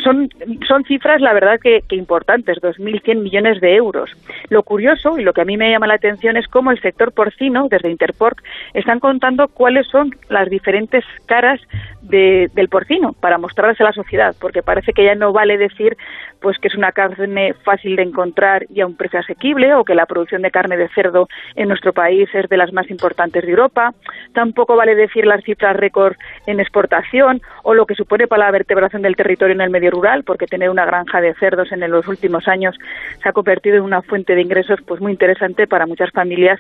[0.04, 0.30] son,
[0.68, 4.10] son cifras, la verdad, que, que importantes, 2.100 millones de euros.
[4.50, 7.12] Lo curioso y lo que a mí me llama la atención es cómo el sector
[7.12, 8.42] porcino, desde Interporc,
[8.74, 11.60] están contando cuáles son las diferentes caras
[12.02, 15.98] del porcino para mostrarlas a la sociedad, porque parece que ya no vale decir
[16.40, 19.96] pues que es una carne fácil de encontrar y a un precio asequible o que
[19.96, 23.50] la producción de carne de cerdo en nuestro país es de las más importantes de
[23.50, 23.96] Europa.
[24.34, 29.02] Tampoco vale decir las cifras récord en exportación o lo que supone para la vertebración
[29.02, 32.48] del territorio en el medio rural, porque tener una granja de cerdos en los últimos
[32.48, 32.76] años
[33.22, 36.60] se ha convertido en una fuente de ingresos pues muy interesante para muchas familias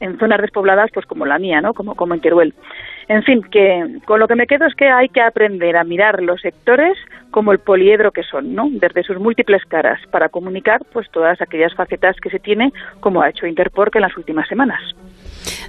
[0.00, 1.74] en zonas despobladas pues como la mía, ¿no?
[1.74, 2.54] Como como en Teruel.
[3.08, 6.20] En fin, que con lo que me quedo es que hay que aprender a mirar
[6.22, 6.98] los sectores
[7.30, 8.68] como el poliedro que son, ¿no?
[8.68, 13.30] Desde sus múltiples caras para comunicar pues todas aquellas facetas que se tiene, como ha
[13.30, 14.80] hecho Interporc en las últimas semanas.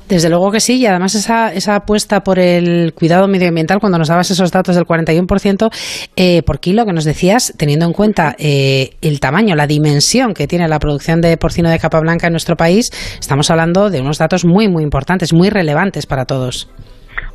[0.08, 4.08] Desde luego que sí, y además esa, esa apuesta por el cuidado medioambiental, cuando nos
[4.08, 5.70] dabas esos datos del 41%
[6.16, 10.48] eh, por kilo que nos decías, teniendo en cuenta eh, el tamaño, la dimensión que
[10.48, 14.18] tiene la producción de porcino de capa blanca en nuestro país, estamos hablando de unos
[14.18, 16.70] datos muy, muy importantes, muy relevantes para todos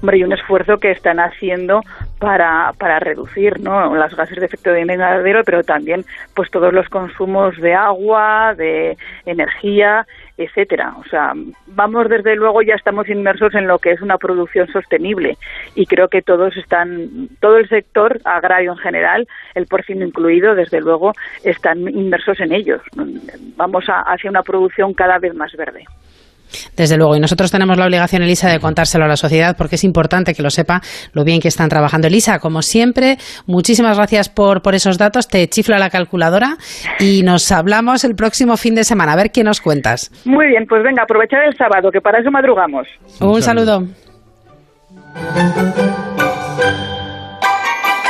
[0.01, 1.81] hombre, y un esfuerzo que están haciendo
[2.19, 3.95] para, para reducir ¿no?
[3.95, 8.97] las gases de efecto de invernadero, pero también pues todos los consumos de agua, de
[9.27, 10.95] energía, etcétera.
[10.99, 11.33] O sea,
[11.67, 15.37] vamos desde luego ya estamos inmersos en lo que es una producción sostenible
[15.75, 20.81] y creo que todos están, todo el sector agrario en general, el porcino incluido, desde
[20.81, 21.13] luego,
[21.45, 22.81] están inmersos en ellos.
[23.57, 25.85] Vamos hacia una producción cada vez más verde.
[26.77, 29.85] Desde luego, y nosotros tenemos la obligación, Elisa, de contárselo a la sociedad porque es
[29.85, 30.81] importante que lo sepa
[31.13, 32.07] lo bien que están trabajando.
[32.09, 35.29] Elisa, como siempre, muchísimas gracias por, por esos datos.
[35.29, 36.57] Te chifla la calculadora
[36.99, 39.13] y nos hablamos el próximo fin de semana.
[39.13, 40.11] A ver qué nos cuentas.
[40.25, 42.87] Muy bien, pues venga, aprovechar el sábado, que para eso madrugamos.
[43.21, 43.87] Un, saludo.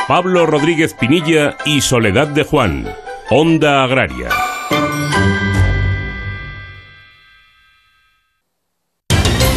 [0.08, 2.84] Pablo Rodríguez Pinilla y Soledad de Juan,
[3.30, 4.28] Onda Agraria.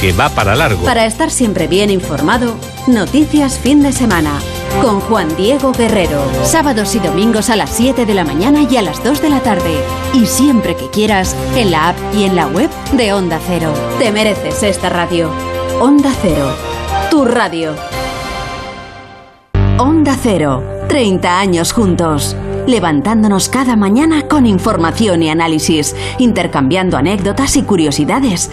[0.00, 0.84] que va para largo.
[0.84, 2.56] Para estar siempre bien informado,
[2.86, 4.38] Noticias Fin de Semana
[4.82, 6.22] con Juan Diego Guerrero.
[6.44, 9.40] Sábados y domingos a las 7 de la mañana y a las 2 de la
[9.40, 9.74] tarde.
[10.12, 13.72] Y siempre que quieras, en la app y en la web de Onda Cero.
[13.98, 15.30] Te mereces esta radio.
[15.80, 16.54] Onda Cero,
[17.10, 17.74] tu radio.
[19.78, 22.36] Onda Cero, 30 años juntos.
[22.66, 28.52] levantándonos cada mañana con información y análisis, intercambiando anécdotas y curiosidades,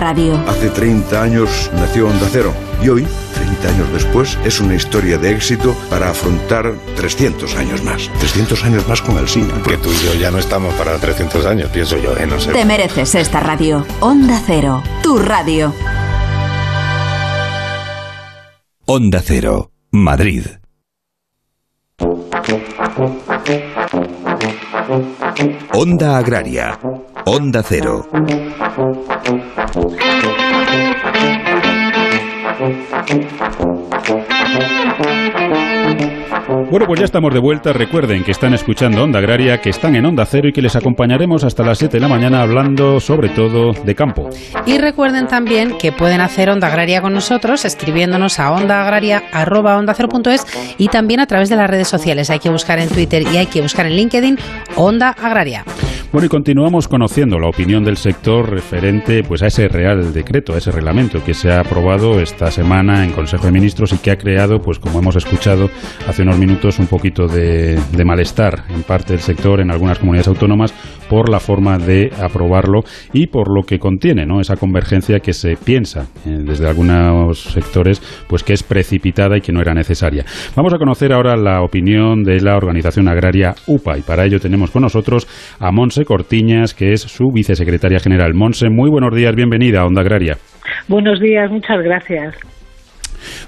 [0.00, 0.42] radio.
[0.48, 5.30] Hace 30 años nació Onda Cero y hoy, 30 años después, es una historia de
[5.30, 8.10] éxito para afrontar 300 años más.
[8.18, 9.52] 300 años más con el cine.
[9.66, 12.26] Que tú y yo ya no estamos para 300 años, pienso yo, ¿eh?
[12.26, 12.52] No sé.
[12.52, 13.84] Te mereces esta radio.
[14.00, 15.74] Onda Cero, tu radio.
[18.86, 20.46] Onda Cero, Madrid.
[25.72, 26.78] Onda Agraria.
[27.24, 28.06] Onda Cero.
[36.50, 37.72] Bueno, pues ya estamos de vuelta.
[37.72, 41.44] Recuerden que están escuchando Onda Agraria, que están en Onda Cero y que les acompañaremos
[41.44, 44.28] hasta las 7 de la mañana hablando sobre todo de campo.
[44.66, 51.20] Y recuerden también que pueden hacer Onda Agraria con nosotros escribiéndonos a ondaagraria.es y también
[51.20, 52.30] a través de las redes sociales.
[52.30, 54.36] Hay que buscar en Twitter y hay que buscar en LinkedIn
[54.74, 55.64] Onda Agraria.
[56.12, 60.58] Bueno, y continuamos conociendo la opinión del sector referente pues a ese Real Decreto, a
[60.58, 64.16] ese reglamento que se ha aprobado esta semana en Consejo de Ministros y que ha
[64.16, 65.70] creado, pues como hemos escuchado
[66.08, 70.28] hace unos minutos, un poquito de, de malestar en parte del sector en algunas comunidades
[70.28, 70.72] autónomas
[71.08, 72.80] por la forma de aprobarlo
[73.12, 74.40] y por lo que contiene, ¿no?
[74.40, 79.52] Esa convergencia que se piensa eh, desde algunos sectores, pues que es precipitada y que
[79.52, 80.24] no era necesaria.
[80.56, 84.70] Vamos a conocer ahora la opinión de la organización agraria UPA y para ello tenemos
[84.70, 85.26] con nosotros
[85.58, 88.32] a Monse Cortiñas, que es su vicesecretaria general.
[88.34, 90.36] Monse, muy buenos días, bienvenida a Onda Agraria.
[90.88, 92.59] Buenos días, muchas gracias.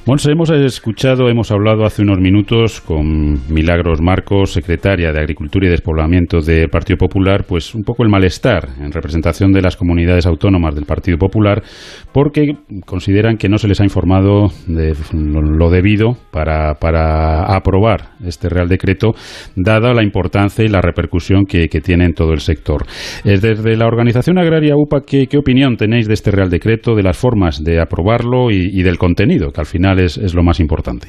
[0.07, 5.71] Monse, hemos escuchado, hemos hablado hace unos minutos con Milagros Marcos, secretaria de Agricultura y
[5.71, 10.75] Despoblamiento del Partido Popular, pues un poco el malestar en representación de las comunidades autónomas
[10.75, 11.63] del Partido Popular,
[12.13, 12.57] porque
[12.87, 18.69] consideran que no se les ha informado de lo debido para, para aprobar este Real
[18.69, 19.13] Decreto,
[19.57, 22.85] dada la importancia y la repercusión que, tiene en todo el sector.
[23.25, 27.17] Desde la organización agraria UPA, ¿qué, ¿qué, opinión tenéis de este Real Decreto, de las
[27.17, 31.09] formas de aprobarlo y, del contenido, al final es, es lo más importante?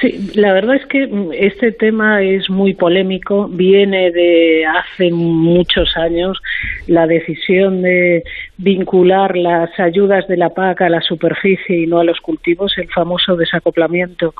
[0.00, 6.40] Sí, la verdad es que este tema es muy polémico, viene de hace muchos años
[6.86, 8.24] la decisión de
[8.56, 12.88] vincular las ayudas de la PAC a la superficie y no a los cultivos, el
[12.88, 14.34] famoso desacoplamiento.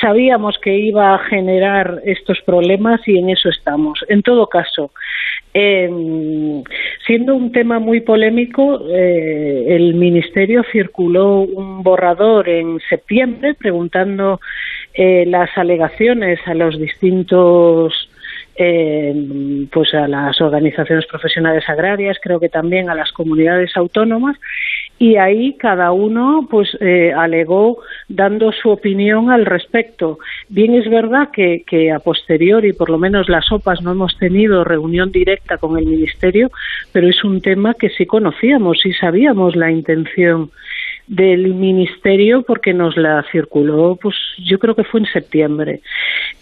[0.00, 4.04] Sabíamos que iba a generar estos problemas y en eso estamos.
[4.08, 4.92] En todo caso,
[5.60, 6.62] eh,
[7.04, 14.40] siendo un tema muy polémico, eh, el Ministerio circuló un borrador en septiembre preguntando
[14.94, 18.08] eh, las alegaciones a los distintos
[18.60, 24.36] eh, pues a las organizaciones profesionales agrarias, creo que también a las comunidades autónomas,
[24.98, 30.18] y ahí cada uno pues eh, alegó dando su opinión al respecto.
[30.48, 34.64] Bien es verdad que, que a posteriori, por lo menos las OPAs, no hemos tenido
[34.64, 36.50] reunión directa con el Ministerio,
[36.92, 40.50] pero es un tema que sí conocíamos y sabíamos la intención
[41.08, 45.80] del ministerio porque nos la circuló, pues yo creo que fue en septiembre.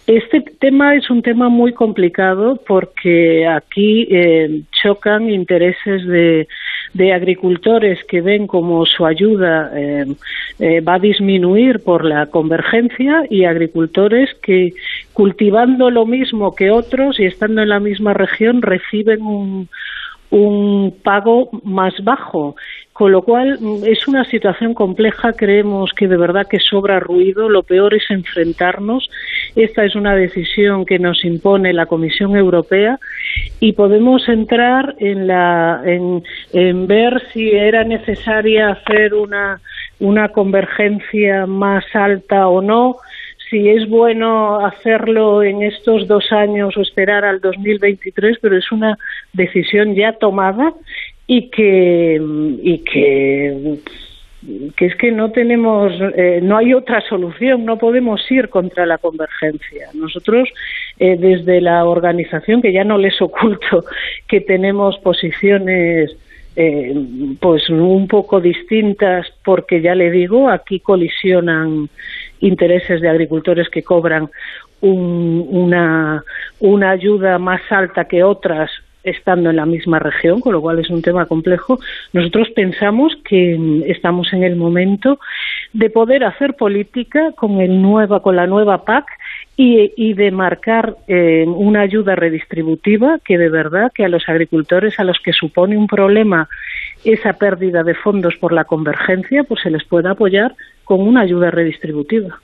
[0.05, 6.47] Este tema es un tema muy complicado porque aquí eh, chocan intereses de,
[6.93, 10.05] de, agricultores que ven como su ayuda eh,
[10.59, 14.73] eh, va a disminuir por la convergencia y agricultores que
[15.13, 19.69] cultivando lo mismo que otros y estando en la misma región reciben un,
[20.29, 22.55] un pago más bajo
[22.97, 27.47] con lo cual mm, es una situación compleja, creemos que de verdad que sobra ruido,
[27.47, 29.07] lo peor es enfrentarnos.
[29.55, 32.97] Esta es una decisión que nos impone la Comisión Europea
[33.59, 39.61] y podemos entrar en, la, en, en ver si era necesaria hacer una,
[39.99, 42.97] una convergencia más alta o no
[43.49, 48.97] si es bueno hacerlo en estos dos años o esperar al 2023, pero es una
[49.33, 50.73] decisión ya tomada
[51.27, 52.21] y que
[52.63, 53.79] y que
[54.77, 58.97] que es que no tenemos eh, no hay otra solución no podemos ir contra la
[58.97, 59.89] convergencia.
[59.93, 60.49] Nosotros
[60.97, 63.83] eh, desde la organización que ya no les oculto
[64.27, 66.15] que tenemos posiciones
[66.55, 66.95] eh,
[67.39, 71.89] pues un poco distintas porque ya le digo aquí colisionan
[72.39, 74.29] intereses de agricultores que cobran
[74.79, 76.23] una,
[76.59, 78.71] una ayuda más alta que otras
[79.09, 81.79] estando en la misma región, con lo cual es un tema complejo,
[82.13, 85.19] nosotros pensamos que estamos en el momento
[85.73, 89.05] de poder hacer política con, el nueva, con la nueva PAC
[89.55, 95.03] y, de marcar eh, una ayuda redistributiva que de verdad que a los agricultores a
[95.03, 96.47] los que supone un problema
[97.03, 101.51] esa pérdida de fondos por la convergencia, pues se les pueda apoyar con una ayuda
[101.51, 102.39] redistributiva.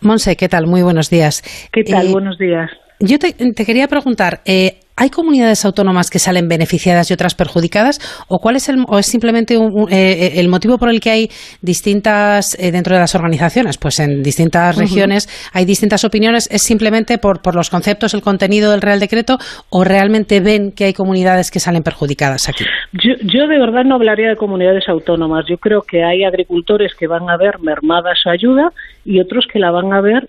[0.00, 0.66] Monse, ¿qué tal?
[0.66, 1.42] Muy buenos días.
[1.72, 2.08] ¿Qué tal?
[2.08, 2.70] Eh, buenos días.
[3.00, 8.00] Yo te, quería preguntar, eh, ¿hay comunidades autónomas que salen beneficiadas y otras perjudicadas?
[8.28, 9.58] ¿O cuál es el, o es simplemente eh,
[9.90, 11.28] eh, el motivo por el que hay
[11.62, 16.48] distintas, dentro de las organizaciones, pues en distintas regiones hay distintas opiniones?
[16.50, 19.38] ¿Es simplemente por, por los conceptos, el contenido del Real Decreto
[19.70, 22.64] o realmente ven que hay comunidades que salen perjudicadas aquí?
[22.92, 25.44] Yo, yo de verdad no hablaría de comunidades autónomas.
[25.48, 28.70] Yo creo que hay agricultores que van a ver mermada su ayuda
[29.06, 30.28] y otros que la van a ver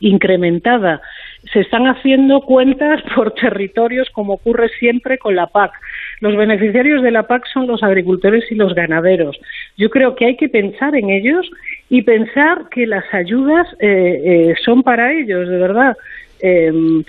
[0.00, 1.02] incrementada
[1.50, 5.72] se están haciendo cuentas por territorios como ocurre siempre con la PAC.
[6.20, 9.38] Los beneficiarios de la PAC son los agricultores y los ganaderos.
[9.76, 11.50] Yo creo que hay que pensar en ellos
[11.88, 15.96] y pensar que las ayudas eh, eh, son para ellos, de verdad.
[16.44, 17.04] Em,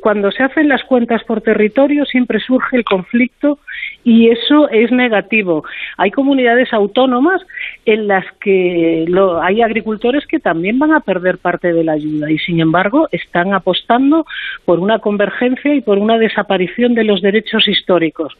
[0.00, 3.60] cuando se hacen las cuentas por territorio siempre surge el conflicto
[4.04, 5.64] y eso es negativo.
[5.96, 7.40] Hay comunidades autónomas
[7.86, 9.06] en las que
[9.42, 13.54] hay agricultores que también van a perder parte de la ayuda y sin embargo están
[13.54, 14.26] apostando
[14.64, 18.36] por una convergencia y por una desaparición de los derechos históricos.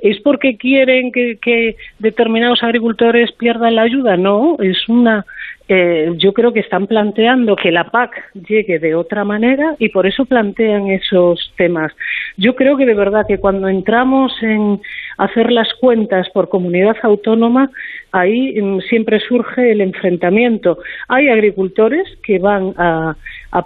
[0.00, 4.16] ¿Es porque quieren que, determinados agricultores pierdan la ayuda?
[4.16, 5.26] No, es una.
[5.72, 10.04] Eh, yo creo que están planteando que la PAC llegue de otra manera y por
[10.04, 11.92] eso plantean esos temas.
[12.36, 14.80] Yo creo que de verdad que cuando entramos en
[15.16, 17.70] hacer las cuentas por comunidad autónoma,
[18.10, 20.78] ahí mm, siempre surge el enfrentamiento.
[21.06, 23.14] Hay agricultores que van a,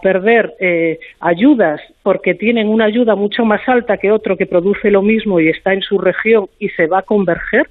[0.03, 5.01] perder eh, ayudas porque tienen una ayuda mucho más alta que otro que produce lo
[5.01, 7.67] mismo y está en su región y se va a converger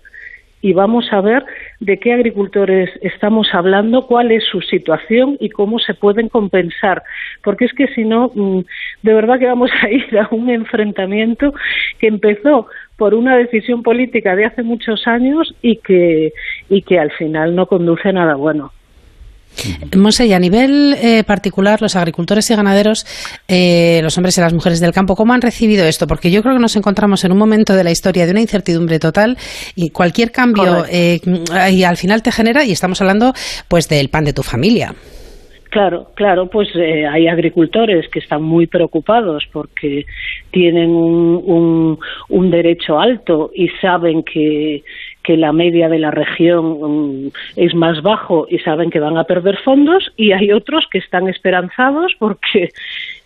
[0.63, 1.45] y vamos a ver
[1.79, 7.03] de qué agricultores estamos hablando, cuál es su situación y cómo se pueden compensar.
[7.43, 8.61] Porque es que si no, mm,
[9.01, 11.53] de verdad que vamos a ir a un enfrentamiento
[11.99, 16.33] que empezó por una decisión política de hace muchos años y que,
[16.69, 18.71] y que al final no conduce a nada bueno.
[19.95, 23.05] Monse, y a nivel eh, particular, los agricultores y ganaderos,
[23.47, 26.07] eh, los hombres y las mujeres del campo, ¿cómo han recibido esto?
[26.07, 28.99] Porque yo creo que nos encontramos en un momento de la historia de una incertidumbre
[28.99, 29.37] total
[29.75, 31.19] y cualquier cambio eh,
[31.71, 33.33] y al final te genera, y estamos hablando
[33.67, 34.93] pues del pan de tu familia.
[35.69, 40.05] Claro, claro, pues hay agricultores que están muy preocupados porque
[40.51, 41.97] tienen un,
[42.29, 44.83] un derecho alto y saben que,
[45.23, 49.23] que la media de la región mm, es más bajo y saben que van a
[49.23, 52.69] perder fondos y hay otros que están esperanzados porque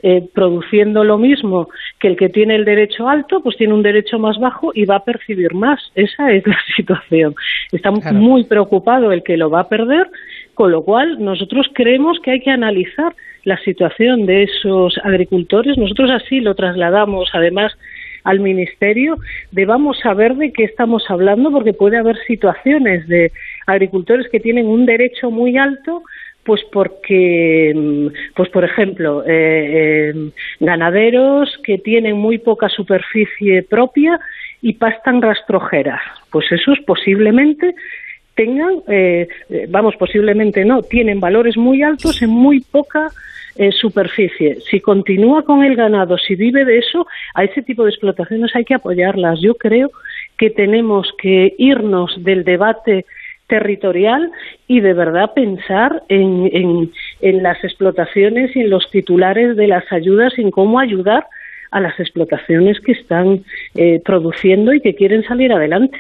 [0.03, 4.19] eh, produciendo lo mismo que el que tiene el derecho alto, pues tiene un derecho
[4.19, 5.81] más bajo y va a percibir más.
[5.95, 7.35] Esa es la situación.
[7.71, 10.07] Está muy preocupado el que lo va a perder,
[10.53, 15.77] con lo cual nosotros creemos que hay que analizar la situación de esos agricultores.
[15.77, 17.71] Nosotros así lo trasladamos, además,
[18.27, 19.15] al Ministerio
[19.51, 23.31] debamos saber de qué estamos hablando porque puede haber situaciones de
[23.65, 26.03] agricultores que tienen un derecho muy alto
[26.43, 34.17] pues porque, pues por ejemplo, eh, eh, ganaderos que tienen muy poca superficie propia
[34.61, 37.75] y pastan rastrojeras, pues esos posiblemente
[38.35, 39.27] tengan, eh,
[39.67, 43.09] vamos, posiblemente no, tienen valores muy altos en muy poca
[43.57, 44.59] eh, superficie.
[44.69, 48.65] Si continúa con el ganado, si vive de eso, a ese tipo de explotaciones hay
[48.65, 49.39] que apoyarlas.
[49.41, 49.91] Yo creo
[50.37, 53.05] que tenemos que irnos del debate
[53.47, 54.29] territorial
[54.67, 56.91] y de verdad pensar en,
[57.21, 61.25] en, las explotaciones y en los titulares de las ayudas en cómo ayudar
[61.71, 63.43] a las explotaciones que están
[63.75, 65.97] eh, produciendo y que quieren salir adelante.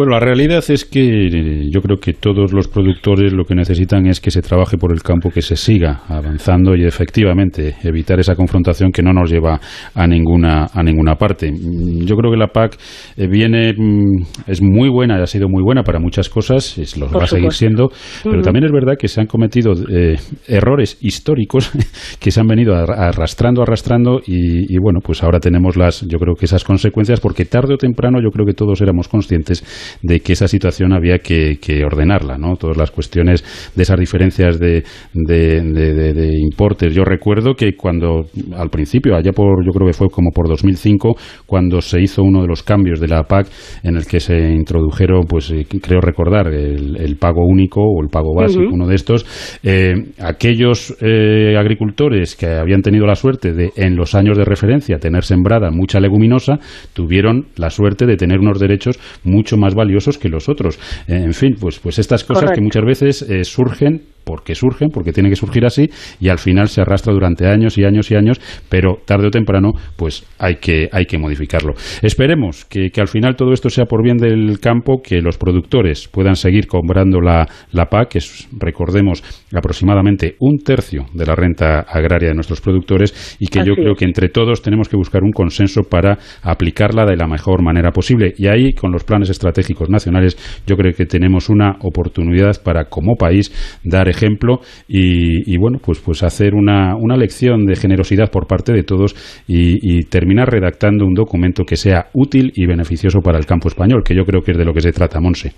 [0.00, 4.18] Bueno, la realidad es que yo creo que todos los productores lo que necesitan es
[4.18, 8.92] que se trabaje por el campo, que se siga avanzando y efectivamente evitar esa confrontación
[8.92, 9.60] que no nos lleva
[9.94, 11.52] a ninguna a ninguna parte.
[11.52, 12.78] Yo creo que la PAC
[13.18, 17.10] eh, viene mm, es muy buena, ha sido muy buena para muchas cosas, es, lo
[17.10, 17.90] va a seguir siendo,
[18.24, 20.16] pero también es verdad que se han cometido eh,
[20.48, 21.70] errores históricos
[22.18, 26.36] que se han venido arrastrando, arrastrando y, y bueno, pues ahora tenemos las, yo creo
[26.36, 29.62] que esas consecuencias porque tarde o temprano yo creo que todos éramos conscientes
[30.02, 32.56] de que esa situación había que, ordenarla, ¿no?
[32.56, 36.94] Todas las cuestiones de esas diferencias de, de, importes.
[36.94, 38.26] Yo recuerdo que cuando,
[38.56, 41.16] al principio, allá por, yo creo que fue como por 2005,
[41.46, 43.46] cuando se hizo uno de los cambios de la PAC
[43.82, 48.34] en el que se introdujeron, pues eh, creo recordar, el, pago único o el pago
[48.34, 53.96] básico, uno de estos, eh, aquellos eh, agricultores que habían tenido la suerte de, en
[53.96, 56.58] los años de referencia, tener sembrada mucha leguminosa,
[56.92, 60.78] tuvieron la suerte de tener unos derechos mucho más valiosos que los otros.
[61.06, 65.36] en fin, pues, pues estas cosas que muchas veces surgen porque surgen, porque tiene que
[65.36, 65.90] surgir así,
[66.20, 69.72] y al final se arrastra durante años y años y años, pero tarde o temprano,
[69.96, 71.74] pues hay que, hay que modificarlo.
[72.02, 76.36] Esperemos que, al final todo esto sea por bien del campo, que los productores puedan
[76.36, 79.22] seguir cobrando la, la PAC, que es, recordemos,
[79.54, 84.04] aproximadamente un tercio de la renta agraria de nuestros productores, y que yo creo que
[84.04, 88.34] entre todos tenemos que buscar un consenso para aplicarla de la mejor manera posible.
[88.36, 93.16] Y ahí, con los planes estratégicos nacionales, yo creo que tenemos una oportunidad para, como
[93.16, 93.52] país,
[93.84, 98.82] dar ejemplo y, bueno, pues, pues hacer una, una, lección de generosidad por parte de
[98.82, 99.14] todos
[99.46, 104.14] y, terminar redactando un documento que sea útil y beneficioso para el campo español, que
[104.14, 105.52] yo creo que es de lo que se trata, Monse.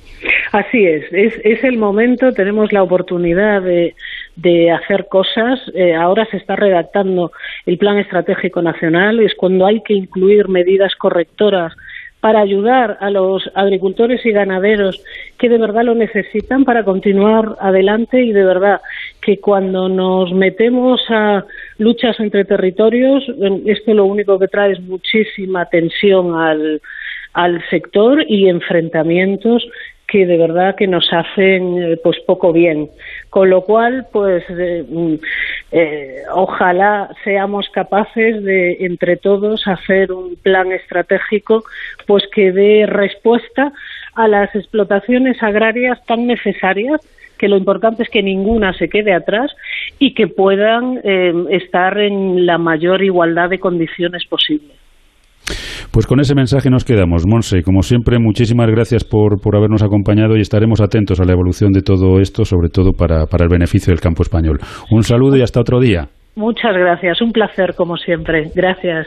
[0.53, 3.95] Así es, es, es el momento, tenemos la oportunidad de,
[4.37, 5.61] de hacer cosas.
[5.75, 7.31] Eh, ahora se está redactando
[7.67, 11.73] el Plan Estratégico Nacional, es cuando hay que incluir medidas correctoras
[12.23, 15.03] para ayudar a los agricultores y ganaderos
[15.41, 18.81] que de verdad lo necesitan para continuar adelante y de verdad
[19.21, 21.45] que cuando nos metemos a
[21.79, 23.25] luchas entre territorios,
[23.67, 26.81] esto lo único que trae es muchísima tensión al,
[27.33, 29.67] al sector y enfrentamientos
[30.07, 32.89] que de verdad que nos hacen eh, pues poco bien
[33.33, 35.15] con lo cual pues eh, mm,
[35.73, 41.65] eh, ojalá seamos capaces de entre todos hacer un plan estratégico
[42.07, 43.73] pues que dé respuesta
[44.15, 47.01] a las explotaciones agrarias tan necesarias
[47.39, 49.51] que lo importante es que ninguna se quede atrás
[49.99, 51.01] y que puedan
[51.51, 54.82] estar en la mayor igualdad de condiciones posible.
[55.93, 57.27] Pues con ese mensaje nos quedamos.
[57.27, 61.71] Monse, como siempre, muchísimas gracias por, por habernos acompañado y estaremos atentos a la evolución
[61.71, 64.59] de todo esto, sobre todo para, para el beneficio del campo español.
[64.91, 66.09] Un saludo y hasta otro día.
[66.35, 68.51] Muchas gracias, un placer como siempre.
[68.55, 69.07] Gracias.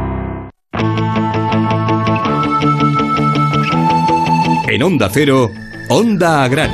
[4.71, 5.51] En Onda Cero,
[5.89, 6.73] Onda Agraria.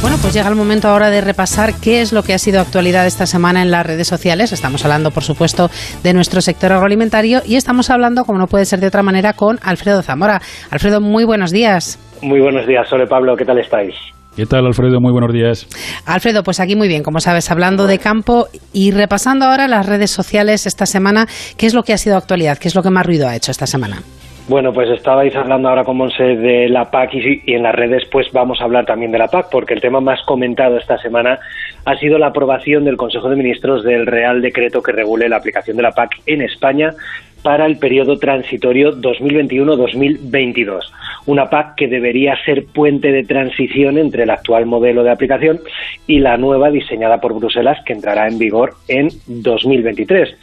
[0.00, 3.06] Bueno, pues llega el momento ahora de repasar qué es lo que ha sido actualidad
[3.06, 4.52] esta semana en las redes sociales.
[4.52, 5.70] Estamos hablando, por supuesto,
[6.02, 9.58] de nuestro sector agroalimentario y estamos hablando, como no puede ser de otra manera, con
[9.62, 10.40] Alfredo Zamora.
[10.70, 11.98] Alfredo, muy buenos días.
[12.22, 13.94] Muy buenos días, Sole Pablo, ¿qué tal estáis?
[14.40, 15.02] ¿Qué tal, Alfredo?
[15.02, 15.68] Muy buenos días.
[16.06, 20.10] Alfredo, pues aquí muy bien, como sabes, hablando de campo y repasando ahora las redes
[20.10, 21.26] sociales esta semana,
[21.58, 22.56] ¿qué es lo que ha sido actualidad?
[22.56, 23.98] ¿Qué es lo que más ruido ha hecho esta semana?
[24.48, 28.04] Bueno, pues estabais hablando ahora con Monse de la PAC y, y, en las redes
[28.10, 31.38] pues vamos a hablar también de la PAC porque el tema más comentado esta semana
[31.84, 35.76] ha sido la aprobación del Consejo de Ministros del Real Decreto que regule la aplicación
[35.76, 36.90] de la PAC en España
[37.42, 40.80] para el periodo transitorio 2021-2022.
[41.26, 45.60] Una PAC que debería ser puente de transición entre el actual modelo de aplicación
[46.06, 50.36] y la nueva diseñada por Bruselas que entrará en vigor en 2023.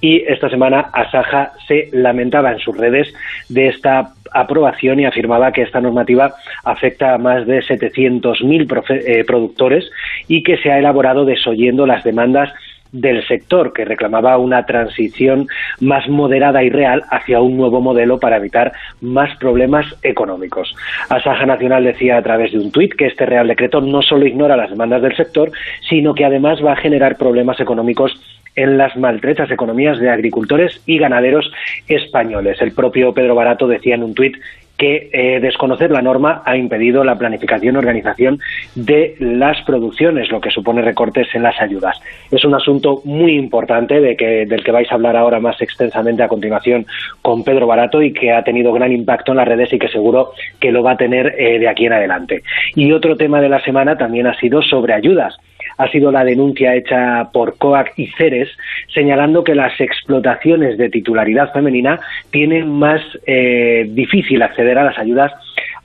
[0.00, 3.12] Y esta semana Asaja se lamentaba en sus redes
[3.48, 6.34] de esta aprobación y afirmaba que esta normativa
[6.64, 9.88] afecta a más de 700.000 eh, productores
[10.28, 12.52] y que se ha elaborado desoyendo las demandas
[12.94, 15.48] del sector, que reclamaba una transición
[15.80, 20.74] más moderada y real hacia un nuevo modelo para evitar más problemas económicos.
[21.08, 24.56] Asaja Nacional decía a través de un tuit que este Real Decreto no solo ignora
[24.56, 25.50] las demandas del sector,
[25.88, 28.16] sino que además va a generar problemas económicos
[28.56, 31.50] en las maltrechas economías de agricultores y ganaderos
[31.88, 32.58] españoles.
[32.60, 34.36] El propio Pedro Barato decía en un tuit
[34.76, 38.40] que eh, desconocer la norma ha impedido la planificación y organización
[38.74, 42.00] de las producciones, lo que supone recortes en las ayudas.
[42.30, 46.22] Es un asunto muy importante de que, del que vais a hablar ahora más extensamente
[46.22, 46.86] a continuación
[47.22, 50.32] con Pedro Barato y que ha tenido gran impacto en las redes y que seguro
[50.60, 52.42] que lo va a tener eh, de aquí en adelante.
[52.74, 55.36] Y otro tema de la semana también ha sido sobre ayudas.
[55.76, 58.48] Ha sido la denuncia hecha por COAC y CERES,
[58.92, 62.00] señalando que las explotaciones de titularidad femenina
[62.30, 65.32] tienen más eh, difícil acceder a las ayudas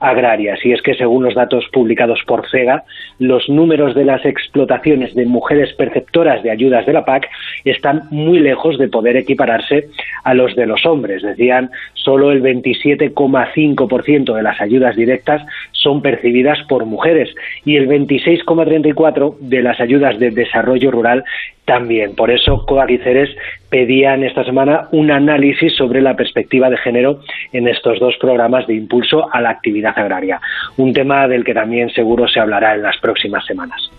[0.00, 0.58] agrarias.
[0.64, 2.84] Y es que, según los datos publicados por CEGA,
[3.18, 7.28] los números de las explotaciones de mujeres perceptoras de ayudas de la PAC
[7.64, 9.88] están muy lejos de poder equipararse
[10.24, 11.22] a los de los hombres.
[11.22, 15.42] Decían, solo el 27,5% de las ayudas directas
[15.82, 21.24] son percibidas por mujeres y el 26,34% de las ayudas de desarrollo rural
[21.64, 22.14] también.
[22.14, 23.30] Por eso, COAC y CERES
[23.70, 27.20] pedían esta semana un análisis sobre la perspectiva de género
[27.52, 30.40] en estos dos programas de impulso a la actividad agraria.
[30.76, 33.90] Un tema del que también seguro se hablará en las próximas semanas.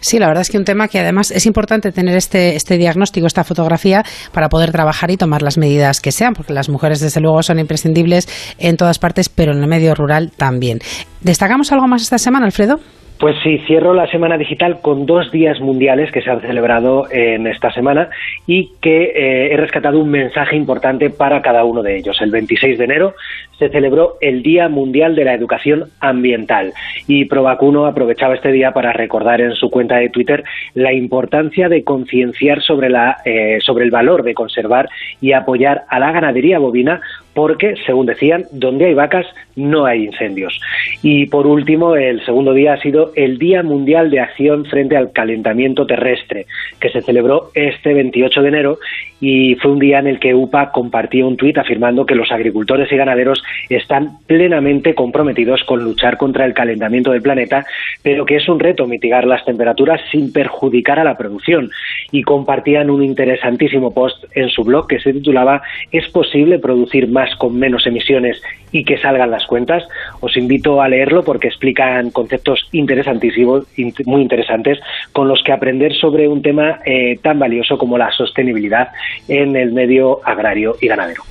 [0.00, 3.26] Sí, la verdad es que un tema que además es importante tener este, este diagnóstico,
[3.26, 7.20] esta fotografía, para poder trabajar y tomar las medidas que sean, porque las mujeres, desde
[7.20, 8.28] luego, son imprescindibles
[8.58, 10.80] en todas partes, pero en el medio rural también.
[11.20, 12.80] ¿Destacamos algo más esta semana, Alfredo?
[13.20, 17.46] Pues sí, cierro la semana digital con dos días mundiales que se han celebrado en
[17.46, 18.08] esta semana
[18.46, 22.18] y que eh, he rescatado un mensaje importante para cada uno de ellos.
[22.22, 23.14] El 26 de enero
[23.58, 26.72] se celebró el Día Mundial de la Educación Ambiental
[27.06, 30.42] y Provacuno aprovechaba este día para recordar en su cuenta de Twitter
[30.72, 34.88] la importancia de concienciar sobre, la, eh, sobre el valor de conservar
[35.20, 37.02] y apoyar a la ganadería bovina
[37.34, 39.26] porque, según decían, donde hay vacas
[39.56, 40.60] no hay incendios.
[41.02, 45.12] Y por último, el segundo día ha sido el Día Mundial de Acción frente al
[45.12, 46.46] Calentamiento Terrestre,
[46.80, 48.78] que se celebró este 28 de enero
[49.20, 52.90] y fue un día en el que UPA compartió un tuit afirmando que los agricultores
[52.90, 57.64] y ganaderos están plenamente comprometidos con luchar contra el calentamiento del planeta,
[58.02, 61.70] pero que es un reto mitigar las temperaturas sin perjudicar a la producción.
[62.10, 65.62] Y compartían un interesantísimo post en su blog que se titulaba
[65.92, 68.42] ¿Es posible producir más con menos emisiones
[68.72, 69.84] y que salgan las cuentas?
[70.20, 73.66] Os invito a leerlo porque explican conceptos interesantísimos,
[74.06, 74.78] muy interesantes,
[75.12, 78.88] con los que aprender sobre un tema eh, tan valioso como la sostenibilidad
[79.28, 81.22] en el medio agrario y ganadero.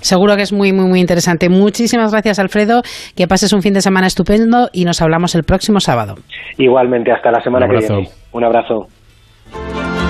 [0.00, 1.48] Seguro que es muy, muy, muy interesante.
[1.48, 2.82] Muchísimas gracias, Alfredo.
[3.16, 6.14] Que pases un fin de semana estupendo y nos hablamos el próximo sábado.
[6.56, 8.08] Igualmente, hasta la semana que viene.
[8.32, 8.86] Un abrazo.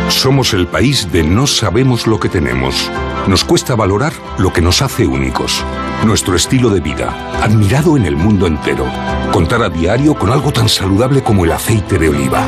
[0.09, 2.91] Somos el país de no sabemos lo que tenemos.
[3.29, 5.65] Nos cuesta valorar lo que nos hace únicos.
[6.05, 8.87] Nuestro estilo de vida, admirado en el mundo entero.
[9.33, 12.45] Contar a diario con algo tan saludable como el aceite de oliva.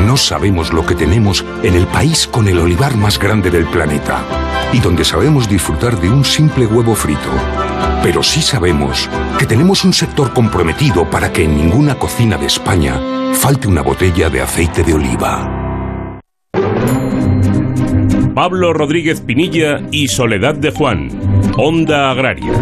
[0.00, 4.24] No sabemos lo que tenemos en el país con el olivar más grande del planeta
[4.72, 7.30] y donde sabemos disfrutar de un simple huevo frito.
[8.02, 13.00] Pero sí sabemos que tenemos un sector comprometido para que en ninguna cocina de España
[13.34, 15.62] falte una botella de aceite de oliva.
[18.34, 21.10] Pablo Rodríguez Pinilla y Soledad de Juan,
[21.56, 22.52] Onda Agraria.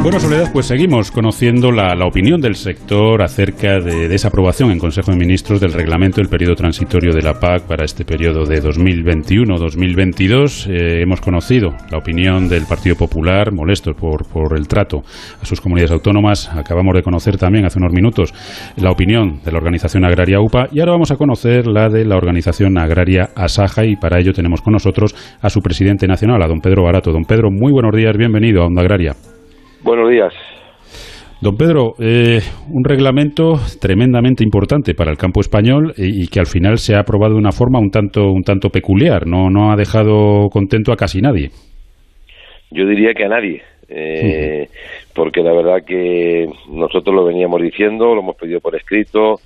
[0.00, 5.10] Bueno, Soledad, pues seguimos conociendo la, opinión del sector acerca de, esa aprobación en Consejo
[5.10, 10.70] de Ministros del reglamento del periodo transitorio de la PAC para este periodo de 2021-2022.
[10.70, 15.02] Eh, hemos conocido la opinión del Partido Popular, molestos por, por el trato
[15.42, 16.48] a sus comunidades autónomas.
[16.48, 18.32] Acabamos de conocer también hace unos minutos
[18.76, 22.16] la opinión de la Organización Agraria UPA y ahora vamos a conocer la de la
[22.16, 26.60] Organización Agraria Asaja y para ello tenemos con nosotros a su presidente nacional, a don
[26.60, 27.10] Pedro Barato.
[27.10, 29.16] Don Pedro, muy buenos días, bienvenido a Onda Agraria.
[29.82, 30.34] Buenos días.
[31.40, 36.78] Don Pedro, eh, un reglamento tremendamente importante para el campo español y, que al final
[36.78, 39.24] se ha aprobado de una forma un tanto, un tanto peculiar.
[39.24, 41.50] No, no ha dejado contento a casi nadie.
[42.72, 44.66] Yo diría que a nadie, eh,
[45.14, 49.36] porque la verdad que nosotros lo veníamos diciendo, lo hemos pedido por escrito,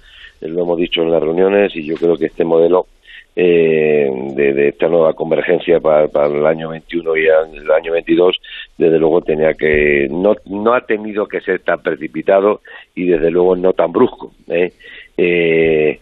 [0.41, 2.87] lo hemos dicho en las reuniones y yo creo que este modelo
[3.35, 8.37] eh, de, esta nueva convergencia para, el año 21 y el año 22,
[8.77, 12.61] desde luego tenía que no, no ha tenido que ser tan precipitado
[12.95, 14.33] y desde luego no tan brusco.
[14.49, 14.73] ¿eh?
[15.17, 15.99] Eh,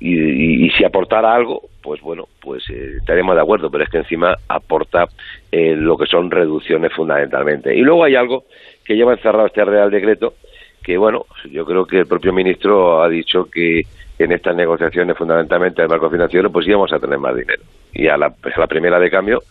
[0.00, 5.06] y, si aportara algo, pues bueno, pues estaremos de acuerdo, pero es que encima aporta
[5.52, 7.74] lo que son reducciones fundamentalmente.
[7.74, 8.44] Y luego hay algo
[8.84, 10.34] que lleva encerrado este Real Decreto,
[10.82, 13.82] que bueno, yo creo que el propio ministro ha dicho que
[14.18, 17.62] en estas negociaciones fundamentalmente del marco financiero, pues íbamos a tener más dinero.
[17.92, 18.30] Y a la,
[18.68, 19.42] primera de cambio,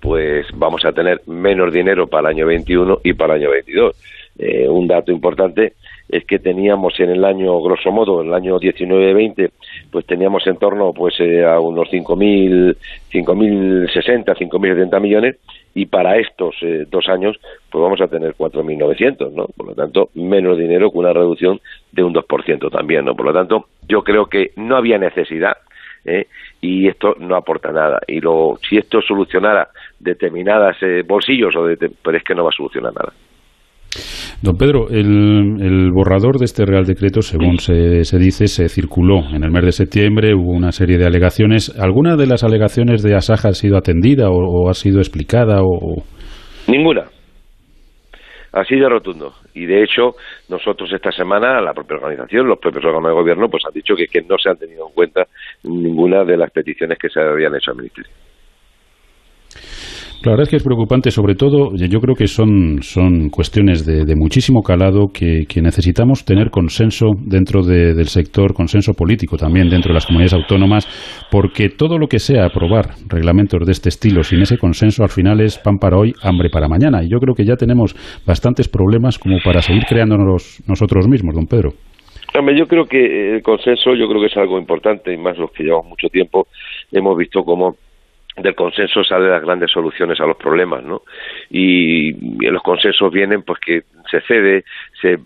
[0.00, 3.96] pues vamos a tener menos dinero para el año 21 y para el año 22.
[4.40, 5.74] Eh, un dato importante
[6.08, 9.50] es que teníamos en el año, grosso modo, en el año 19-20,
[9.90, 12.76] pues teníamos en torno pues eh, a unos 5.000,
[13.12, 15.36] 5.060, 5.070 millones
[15.74, 17.38] y para estos eh, dos años
[17.70, 19.46] pues vamos a tener 4.900, ¿no?
[19.46, 21.60] Por lo tanto, menos dinero con una reducción
[21.92, 23.14] de un 2% también, ¿no?
[23.14, 25.56] Por lo tanto, yo creo que no había necesidad
[26.04, 26.26] ¿eh?
[26.60, 28.00] y esto no aporta nada.
[28.06, 31.66] Y lo, si esto solucionara determinadas bolsillos, o
[32.02, 33.12] pero es que no va a solucionar nada.
[34.42, 39.42] Don Pedro, el, borrador de este Real Decreto, según se, se, dice, se circuló en
[39.42, 41.76] el mes de septiembre, hubo una serie de alegaciones.
[41.78, 45.60] ¿Alguna de las alegaciones de Asaja ha sido atendida o, ha sido explicada?
[45.62, 46.02] O...
[46.68, 47.04] Ninguna.
[48.52, 49.32] Así de rotundo.
[49.54, 50.12] Y de hecho,
[50.48, 54.06] nosotros esta semana, la propia organización, los propios órganos de gobierno, pues han dicho que,
[54.06, 55.26] que no se han tenido en cuenta
[55.64, 58.10] ninguna de las peticiones que se habían hecho al Ministerio.
[60.24, 64.16] La verdad es que es preocupante, sobre todo, yo creo que son, son cuestiones de,
[64.16, 70.06] muchísimo calado que, necesitamos tener consenso dentro del sector, consenso político también dentro de las
[70.06, 70.88] comunidades autónomas,
[71.30, 75.40] porque todo lo que sea aprobar reglamentos de este estilo sin ese consenso al final
[75.40, 77.04] es pan para hoy, hambre para mañana.
[77.04, 77.94] Y yo creo que ya tenemos
[78.26, 81.74] bastantes problemas como para seguir creándonos nosotros mismos, don Pedro.
[82.56, 85.62] yo creo que el consenso yo creo que es algo importante y más los que
[85.62, 86.48] llevamos mucho tiempo
[86.90, 87.76] hemos visto cómo
[88.42, 91.02] del consenso salen las grandes soluciones a los problemas, ¿no?
[91.50, 92.12] Y,
[92.48, 94.64] los consensos vienen pues que se cede,
[95.00, 95.18] se,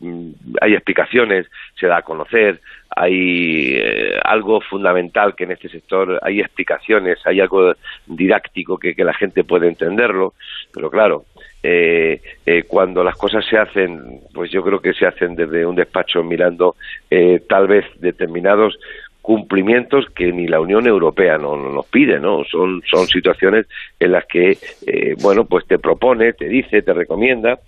[0.61, 1.47] hay explicaciones,
[1.79, 2.61] se da a conocer,
[2.91, 7.75] hay eh, algo fundamental que en este sector hay explicaciones, hay algo
[8.07, 10.35] didáctico que, que la gente puede entenderlo,
[10.73, 11.25] pero claro,
[11.65, 15.77] eh, eh, cuando las cosas se hacen, pues yo creo que se hacen desde un
[15.77, 16.75] despacho mirando
[17.09, 18.77] eh, tal vez determinados
[19.23, 22.45] cumplimientos que ni la Unión Europea no, nos pide, ¿no?
[22.45, 23.67] Son, son situaciones
[24.01, 27.61] en las que, eh, bueno, pues te propone, te dice, te recomienda,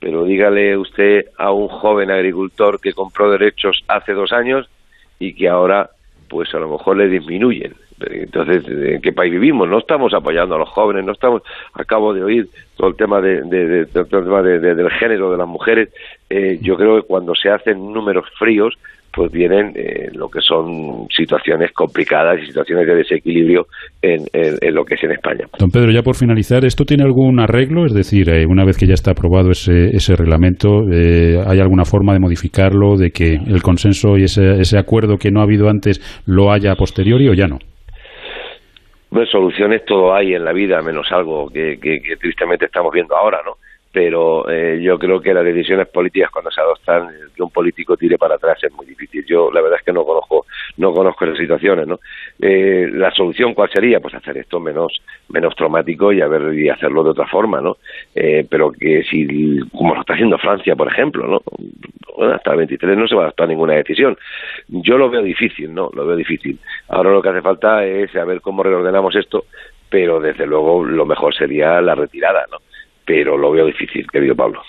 [0.00, 4.68] pero dígale usted a un joven agricultor que compró derechos hace dos años
[5.18, 5.90] y que ahora,
[6.28, 7.74] pues a lo mejor le disminuyen.
[8.10, 9.68] Entonces, ¿en qué país vivimos?
[9.68, 11.42] No estamos apoyando a los jóvenes, no estamos.
[11.74, 15.90] Acabo de oír todo el tema de, todo el tema del género de las mujeres.
[16.28, 18.76] Eh, yo creo que cuando se hacen números fríos,
[19.12, 23.66] pues vienen eh, lo que son situaciones complicadas y situaciones de desequilibrio
[24.00, 24.24] en,
[24.74, 25.46] lo que es en España.
[25.58, 27.84] Don Pedro, ya por finalizar, ¿esto tiene algún arreglo?
[27.84, 31.84] Es decir, eh, una vez que ya está aprobado ese, ese reglamento, eh, ¿hay alguna
[31.84, 35.68] forma de modificarlo, de que el consenso y ese, ese acuerdo que no ha habido
[35.68, 37.58] antes lo haya a posteriori o ya no?
[39.10, 43.40] Bueno, soluciones todo hay en la vida, menos algo que, que tristemente estamos viendo ahora,
[43.44, 43.56] ¿no?
[43.92, 48.16] Pero eh, yo creo que las decisiones políticas cuando se adoptan que un político tire
[48.16, 49.24] para atrás es muy difícil.
[49.26, 50.46] Yo la verdad es que no conozco
[50.78, 52.00] no conozco esas situaciones no
[52.40, 57.04] eh, la solución cuál sería pues hacer esto menos menos traumático y ver y hacerlo
[57.04, 57.76] de otra forma no
[58.14, 61.42] eh, pero que si como lo está haciendo Francia por ejemplo no
[62.32, 64.16] hasta el 23 no se va a adoptar ninguna decisión.
[64.68, 66.58] Yo lo veo difícil no lo veo difícil.
[66.88, 69.44] Ahora lo que hace falta es saber cómo reordenamos esto
[69.90, 72.58] pero desde luego lo mejor sería la retirada no
[73.06, 74.60] pero lo veo difícil, querido Pablo.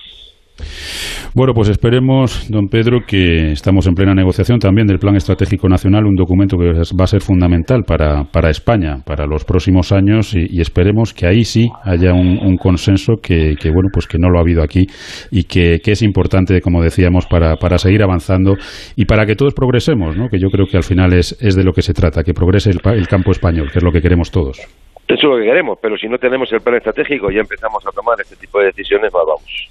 [1.35, 6.05] Bueno, pues esperemos, don Pedro, que estamos en plena negociación también del Plan Estratégico Nacional,
[6.05, 10.61] un documento que va a ser fundamental para, para España para los próximos años y,
[10.61, 14.61] esperemos que ahí sí haya un, consenso que, bueno, pues que no lo ha habido
[14.61, 14.85] aquí
[15.31, 18.53] y que, es importante, como decíamos, para, para, seguir avanzando
[18.95, 20.29] y para que todos progresemos, ¿no?
[20.29, 22.69] que yo creo que al final es, es de lo que se trata, que progrese
[22.69, 24.59] el campo español, que es lo que queremos todos.
[25.07, 27.85] Eso es lo que queremos, pero si no tenemos el plan estratégico y ya empezamos
[27.85, 29.69] a tomar este tipo de decisiones, vamos.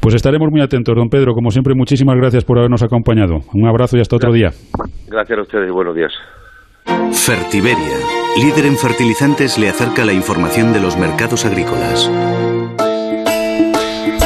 [0.00, 1.34] Pues estaremos muy atentos, don Pedro.
[1.34, 3.40] Como siempre, muchísimas gracias por habernos acompañado.
[3.54, 4.50] Un abrazo y hasta otro día.
[5.08, 6.12] Gracias a ustedes y buenos días.
[7.12, 7.98] Fertiberia,
[8.42, 12.10] líder en fertilizantes, le acerca la información de los mercados agrícolas.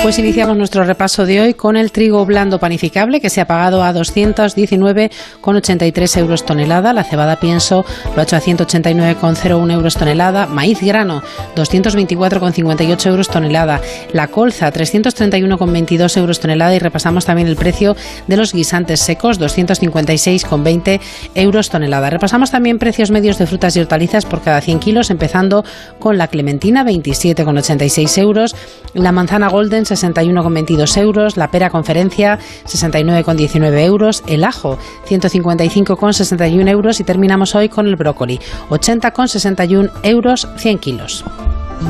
[0.04, 3.82] Pues iniciamos nuestro repaso de hoy con el trigo blando panificable que se ha pagado
[3.82, 6.92] a 219,83 euros tonelada.
[6.92, 10.46] La cebada pienso lo ha hecho a 189,01 euros tonelada.
[10.46, 11.22] Maíz grano
[11.56, 13.80] 224,58 euros tonelada.
[14.12, 16.74] La colza 331,22 euros tonelada.
[16.74, 17.96] Y repasamos también el precio
[18.26, 21.00] de los guisantes secos 256,20
[21.34, 22.10] euros tonelada.
[22.10, 25.64] Repasamos también precios medios de frutas y hortalizas por cada 100 kilos, empezando
[25.98, 28.54] con la clementina 27,86 euros.
[28.92, 34.78] La manzana golden 61,22 euros, la pera conferencia 69,19 euros, el ajo
[35.08, 38.40] 155,61 euros y terminamos hoy con el brócoli
[38.70, 41.24] 80,61 euros 100 kilos.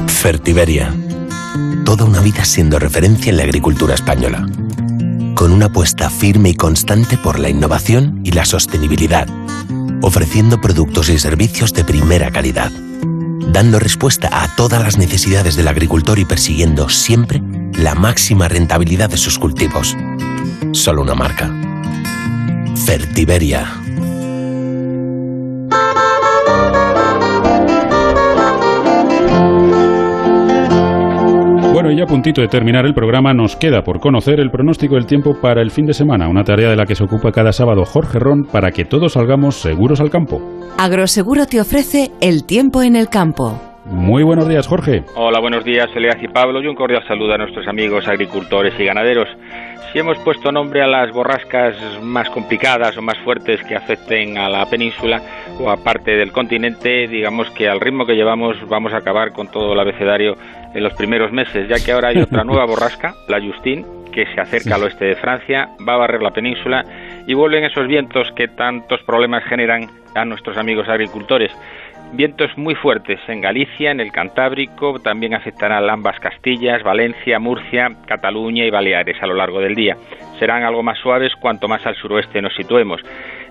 [0.07, 0.95] Fertiberia.
[1.85, 4.47] Toda una vida siendo referencia en la agricultura española.
[5.35, 9.29] Con una apuesta firme y constante por la innovación y la sostenibilidad.
[10.03, 12.73] Ofreciendo productos y servicios de primera calidad
[13.55, 17.41] dando respuesta a todas las necesidades del agricultor y persiguiendo siempre
[17.79, 19.97] la máxima rentabilidad de sus cultivos.
[20.72, 21.51] Solo una marca.
[22.87, 23.66] Fertiberia.
[31.72, 34.95] Bueno, y ya a puntito de terminar el programa, nos queda por conocer el pronóstico
[34.95, 37.53] del tiempo para el fin de semana, una tarea de la que se ocupa cada
[37.53, 40.41] sábado Jorge Ron para que todos salgamos seguros al campo.
[40.79, 43.74] Agroseguro te ofrece el tiempo en el campo.
[43.87, 45.03] Muy buenos días, Jorge.
[45.14, 48.85] Hola, buenos días, Soledad y Pablo, y un cordial saludo a nuestros amigos agricultores y
[48.85, 49.28] ganaderos.
[49.93, 54.49] Si hemos puesto nombre a las borrascas más complicadas o más fuertes que afecten a
[54.49, 55.20] la península
[55.61, 59.49] o a parte del continente, digamos que al ritmo que llevamos vamos a acabar con
[59.49, 60.35] todo el abecedario
[60.74, 64.41] en los primeros meses, ya que ahora hay otra nueva borrasca, la Justine, que se
[64.41, 66.85] acerca al oeste de Francia, va a barrer la península
[67.26, 71.53] y vuelven esos vientos que tantos problemas generan a nuestros amigos agricultores.
[72.17, 78.65] Vientos muy fuertes en Galicia, en el Cantábrico, también afectarán ambas Castillas, Valencia, Murcia, Cataluña
[78.65, 79.97] y Baleares a lo largo del día.
[80.39, 83.01] Serán algo más suaves cuanto más al suroeste nos situemos.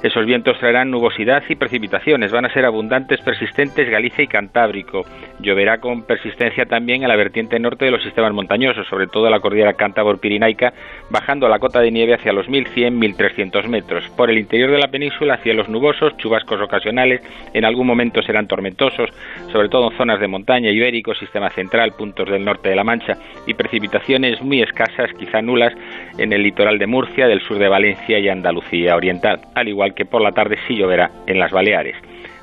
[0.04, 2.30] Esos vientos traerán nubosidad y precipitaciones.
[2.30, 5.06] Van a ser abundantes, persistentes Galicia y Cantábrico.
[5.40, 9.40] Lloverá con persistencia también en la vertiente norte de los sistemas montañosos, sobre todo la
[9.40, 10.74] cordillera Cántabro-Pirinaica,
[11.10, 14.04] bajando la cota de nieve hacia los 1100-1300 metros.
[14.18, 17.22] Por el interior de la península, cielos nubosos, chubascos ocasionales,
[17.54, 19.10] en algún momento serán tormentosos,
[19.54, 23.14] sobre todo en zonas de montaña, ibérico, sistema central, puntos del norte de la Mancha,
[23.48, 25.74] y precipitaciones muy escasas, quizá nulas,
[26.18, 30.06] en el litoral de Murcia, del sur de Valencia y Andalucía Oriental, al igual que
[30.06, 31.96] por la tarde sí lloverá en las Baleares.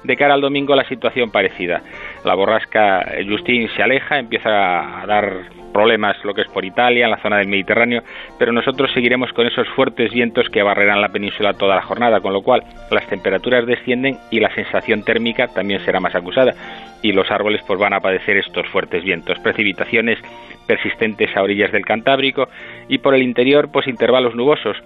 [0.05, 1.83] De cara al domingo la situación parecida.
[2.25, 5.43] La borrasca Justin se aleja, empieza a dar
[5.75, 8.03] problemas lo que es por Italia, en la zona del Mediterráneo,
[8.39, 12.33] pero nosotros seguiremos con esos fuertes vientos que barrerán la península toda la jornada, con
[12.33, 16.55] lo cual las temperaturas descienden y la sensación térmica también será más acusada
[17.03, 20.19] y los árboles pues van a padecer estos fuertes vientos, precipitaciones
[20.67, 22.49] persistentes a orillas del Cantábrico
[22.89, 24.77] y por el interior pues intervalos nubosos.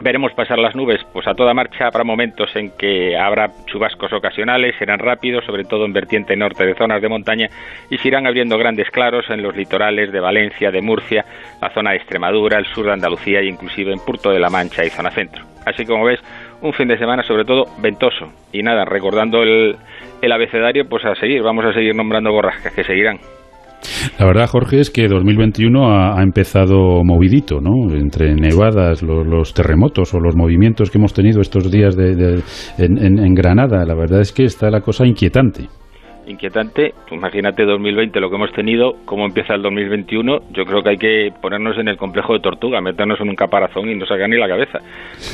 [0.00, 1.86] Veremos pasar las nubes, pues a toda marcha.
[1.86, 6.74] Habrá momentos en que habrá chubascos ocasionales, serán rápidos, sobre todo en vertiente norte de
[6.74, 7.48] zonas de montaña,
[7.90, 11.24] y se irán abriendo grandes claros en los litorales de Valencia, de Murcia,
[11.62, 14.84] la zona de Extremadura, el sur de Andalucía e inclusive en Puerto de la Mancha
[14.84, 15.53] y zona centro.
[15.66, 16.20] Así como ves,
[16.62, 18.26] un fin de semana sobre todo ventoso.
[18.52, 19.76] Y nada, recordando el,
[20.20, 23.18] el abecedario, pues a seguir, vamos a seguir nombrando borrascas que seguirán.
[24.18, 27.94] La verdad, Jorge, es que 2021 ha, empezado movidito, ¿no?
[27.94, 32.42] Entre nevadas, los, terremotos o los movimientos que hemos tenido estos días de,
[32.78, 35.68] en, Granada, la verdad es que está la cosa inquietante
[36.26, 36.94] inquietante.
[37.10, 40.42] Imagínate 2020 lo que hemos tenido, cómo empieza el 2021.
[40.52, 43.88] Yo creo que hay que ponernos en el complejo de tortuga, meternos en un caparazón
[43.90, 44.80] y no sacar ni la cabeza.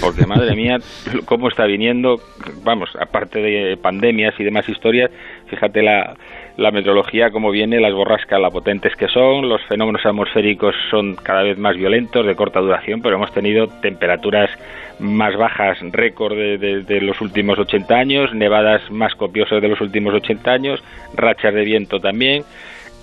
[0.00, 0.78] Porque madre mía,
[1.26, 2.20] cómo está viniendo,
[2.62, 5.10] vamos, aparte de pandemias y demás historias,
[5.48, 6.16] fíjate la,
[6.60, 11.42] la meteorología como viene, las borrascas, la potentes que son, los fenómenos atmosféricos son cada
[11.42, 14.50] vez más violentos, de corta duración, pero hemos tenido temperaturas
[14.98, 20.50] más bajas, récord de, los últimos 80 años, nevadas más copiosas de los últimos 80
[20.50, 20.84] años,
[21.14, 22.44] rachas de viento también,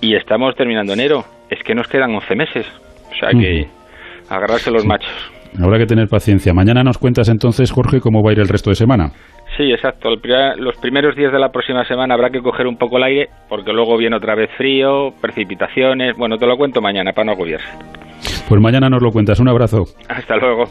[0.01, 1.26] y estamos terminando enero.
[1.49, 2.68] Es que nos quedan 11 meses,
[3.12, 3.66] o sea que
[4.30, 5.32] agarrarse los machos.
[5.60, 6.53] Habrá que tener paciencia.
[6.53, 9.14] Mañana nos cuentas entonces, Jorge, cómo va a ir el resto de semana.
[9.58, 10.10] Sí, exacto.
[10.58, 13.74] los primeros días de la próxima semana habrá que coger un poco el aire porque
[13.74, 16.16] luego viene otra vez frío, precipitaciones.
[16.16, 17.68] Bueno, te lo cuento mañana para no agobiarse.
[18.47, 19.39] Pues mañana nos lo cuentas.
[19.39, 19.86] Un abrazo.
[20.08, 20.66] Hasta luego.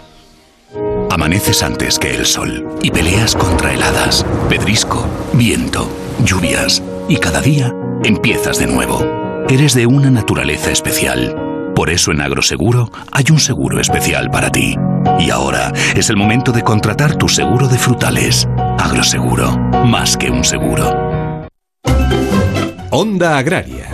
[1.10, 5.88] Amaneces antes que el sol y peleas contra heladas, pedrisco, viento,
[6.24, 7.72] lluvias y cada día
[8.04, 9.00] empiezas de nuevo.
[9.48, 11.55] Eres de una naturaleza especial.
[11.86, 14.74] Por eso en Agroseguro hay un seguro especial para ti.
[15.20, 18.48] Y ahora es el momento de contratar tu seguro de frutales.
[18.76, 21.46] Agroseguro, más que un seguro.
[22.90, 23.86] Onda Agraria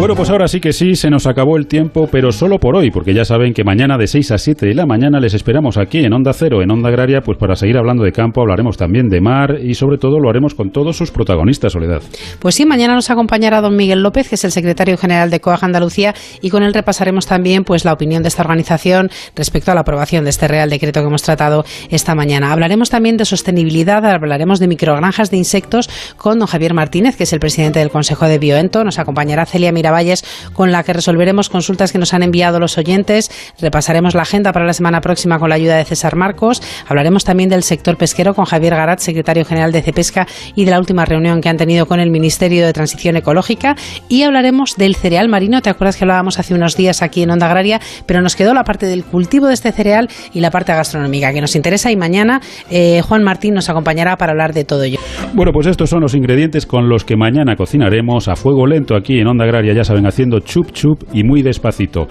[0.00, 2.90] Bueno, pues ahora sí que sí, se nos acabó el tiempo, pero solo por hoy,
[2.90, 5.98] porque ya saben que mañana de 6 a 7 de la mañana les esperamos aquí
[5.98, 9.20] en Onda Cero, en Onda Agraria, pues para seguir hablando de campo, hablaremos también de
[9.20, 12.00] mar y sobre todo lo haremos con todos sus protagonistas, Soledad.
[12.38, 15.64] Pues sí, mañana nos acompañará don Miguel López, que es el secretario general de COAG
[15.64, 19.82] Andalucía, y con él repasaremos también pues la opinión de esta organización respecto a la
[19.82, 22.52] aprobación de este Real Decreto que hemos tratado esta mañana.
[22.52, 27.32] Hablaremos también de sostenibilidad, hablaremos de microgranjas de insectos con don Javier Martínez, que es
[27.34, 28.82] el presidente del Consejo de Bioento.
[28.82, 32.78] Nos acompañará Celia Mira Valles, con la que resolveremos consultas que nos han enviado los
[32.78, 33.30] oyentes.
[33.60, 36.62] Repasaremos la agenda para la semana próxima con la ayuda de César Marcos.
[36.86, 40.78] Hablaremos también del sector pesquero con Javier Garat, secretario general de Cepesca, y de la
[40.78, 43.76] última reunión que han tenido con el Ministerio de Transición Ecológica.
[44.08, 45.60] Y hablaremos del cereal marino.
[45.62, 47.80] ¿Te acuerdas que hablábamos hace unos días aquí en Onda Agraria?
[48.06, 51.40] Pero nos quedó la parte del cultivo de este cereal y la parte gastronómica que
[51.40, 51.90] nos interesa.
[51.90, 54.98] Y mañana eh, Juan Martín nos acompañará para hablar de todo ello.
[55.34, 59.18] Bueno, pues estos son los ingredientes con los que mañana cocinaremos a fuego lento aquí
[59.18, 59.74] en Onda Agraria.
[59.80, 62.06] Ya saben, haciendo chup chup y muy despacito.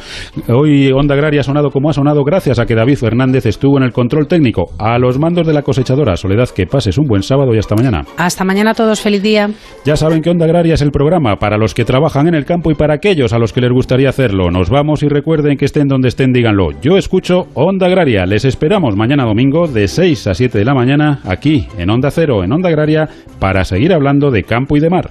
[0.48, 3.84] Hoy Onda Agraria ha sonado como ha sonado gracias a que David Fernández estuvo en
[3.84, 4.72] el control técnico.
[4.80, 8.06] A los mandos de la cosechadora, Soledad, que pases un buen sábado y hasta mañana.
[8.18, 9.52] Hasta mañana a todos, feliz día.
[9.86, 12.72] Ya saben que Onda Agraria es el programa para los que trabajan en el campo
[12.72, 14.50] y para aquellos a los que les gustaría hacerlo.
[14.50, 16.70] Nos vamos y recuerden que estén donde estén, díganlo.
[16.82, 18.26] Yo escucho Onda Agraria.
[18.26, 22.44] Les esperamos mañana domingo de 6 a 7 de la mañana aquí en Onda Cero,
[22.44, 23.08] en Onda Agraria,
[23.40, 25.10] para seguir hablando de campo y de mar.